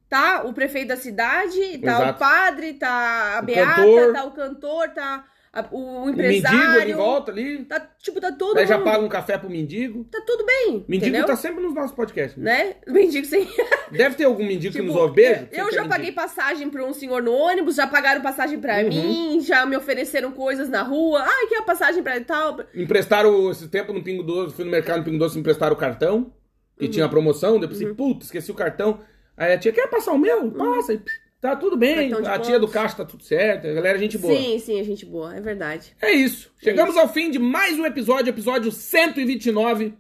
[0.10, 2.12] tá o prefeito da cidade, tá Exato.
[2.12, 4.14] o padre, tá a O beata, cantor.
[4.14, 5.26] tá o cantor, tá
[5.56, 6.96] a- o, o O mendigo empresário.
[6.98, 7.66] volta ali.
[7.66, 8.84] Tá, tipo, tá todo Daí já mundo.
[8.86, 10.04] paga um café pro mendigo.
[10.12, 10.86] Tá tudo bem.
[10.88, 11.26] Mendigo entendeu?
[11.26, 12.38] tá sempre nos nossos podcasts.
[12.42, 12.64] Né?
[12.66, 12.76] Né?
[12.88, 13.48] Mendigo sem.
[13.92, 15.16] Deve ter algum mendigo que Tipo, nos ouve.
[15.16, 15.48] Beijo.
[15.52, 16.16] Eu já que é paguei mendigo.
[16.22, 18.90] passagem pra um senhor no ônibus, já pagaram passagem pra Uhum.
[18.90, 21.24] mim, já me ofereceram coisas na rua.
[21.26, 22.60] Ai, que a passagem pra tal.
[22.76, 24.56] Emprestaram esse tempo no Pingo Doce.
[24.56, 26.18] Fui no mercado no Pingo Doce, emprestaram o cartão.
[26.18, 26.32] Uhum.
[26.78, 27.60] Que tinha promoção.
[27.60, 29.00] Depois assim, puta, esqueci o cartão.
[29.38, 30.50] Aí a tia, quer passar o meu?
[30.52, 30.94] Passa.
[30.94, 31.02] E,
[31.42, 32.12] Tá tudo bem.
[32.14, 32.74] A tia do pontos.
[32.74, 33.68] caixa tá tudo certo.
[33.68, 34.36] A galera é gente boa.
[34.36, 35.96] Sim, sim, é gente boa, é verdade.
[36.02, 36.52] É isso.
[36.64, 39.94] Chegamos ao fim de mais um episódio, episódio 129.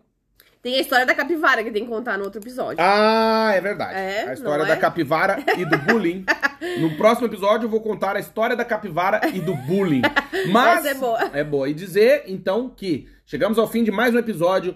[0.63, 2.77] Tem a história da capivara que tem que contar no outro episódio.
[2.79, 3.99] Ah, é verdade.
[3.99, 4.77] É, a história não da é?
[4.77, 6.25] capivara e do bullying.
[6.79, 10.01] No próximo episódio eu vou contar a história da capivara e do bullying.
[10.51, 11.31] Mas Essa é boa.
[11.33, 11.69] é boa.
[11.69, 14.75] E dizer, então, que chegamos ao fim de mais um episódio.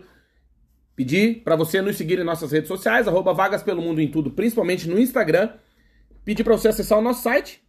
[0.95, 4.29] Pedir pra você nos seguir em nossas redes sociais, arroba Vagas Pelo Mundo em tudo,
[4.29, 5.49] principalmente no Instagram.
[6.23, 7.61] Pedir pra você acessar o nosso site,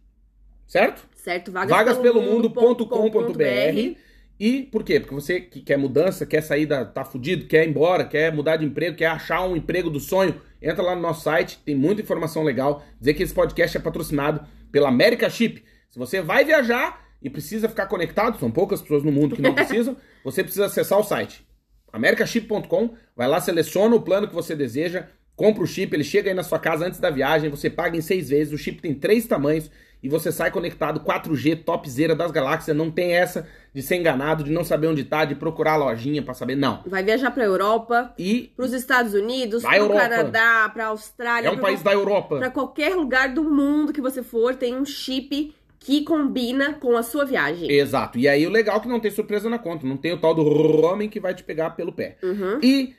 [0.67, 1.07] certo?
[1.15, 1.51] Certo?
[1.51, 3.97] vagaspelomundo.com.br
[4.39, 4.99] E por quê?
[4.99, 6.83] Porque você que quer mudança, quer sair da.
[6.83, 10.41] tá fudido, quer ir embora, quer mudar de emprego, quer achar um emprego do sonho,
[10.61, 12.83] entra lá no nosso site, tem muita informação legal.
[12.99, 15.63] Dizer que esse podcast é patrocinado pela America Chip.
[15.89, 19.53] Se você vai viajar e precisa ficar conectado, são poucas pessoas no mundo que não
[19.53, 21.45] precisam, você precisa acessar o site
[21.93, 25.07] americaship.com, vai lá, seleciona o plano que você deseja,
[25.41, 28.01] compra o chip, ele chega aí na sua casa antes da viagem, você paga em
[28.01, 29.71] seis vezes, o chip tem três tamanhos
[30.03, 34.51] e você sai conectado 4G, topzera das galáxias, não tem essa de ser enganado, de
[34.51, 36.83] não saber onde tá, de procurar a lojinha pra saber, não.
[36.85, 40.01] Vai viajar pra Europa, E pros Estados Unidos, pro Europa.
[40.01, 41.47] Canadá, pra Austrália.
[41.47, 42.37] é um país da Europa.
[42.37, 47.01] Pra qualquer lugar do mundo que você for, tem um chip que combina com a
[47.01, 47.71] sua viagem.
[47.71, 48.19] Exato.
[48.19, 50.35] E aí o legal é que não tem surpresa na conta, não tem o tal
[50.35, 50.43] do
[50.85, 52.17] homem que vai te pegar pelo pé.
[52.21, 52.59] Uhum.
[52.61, 52.93] E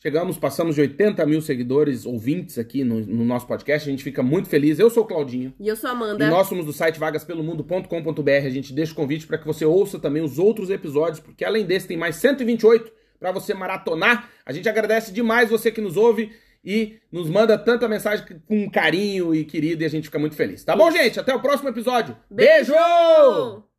[0.00, 4.22] chegamos, passamos de 80 mil seguidores, ouvintes aqui no, no nosso podcast, a gente fica
[4.22, 4.78] muito feliz.
[4.78, 5.52] Eu sou o Claudinho.
[5.60, 6.28] E eu sou a E Amanda.
[6.28, 8.30] nós somos do site vagaspelomundo.com.br.
[8.30, 11.64] A gente deixa o convite para que você ouça também os outros episódios, porque além
[11.64, 14.30] desse tem mais 128 para você maratonar.
[14.44, 16.32] A gente agradece demais você que nos ouve
[16.64, 20.64] e nos manda tanta mensagem com carinho e querido e a gente fica muito feliz.
[20.64, 21.20] Tá bom, gente?
[21.20, 22.16] Até o próximo episódio.
[22.30, 22.72] Beijo!
[22.72, 23.69] Beijo!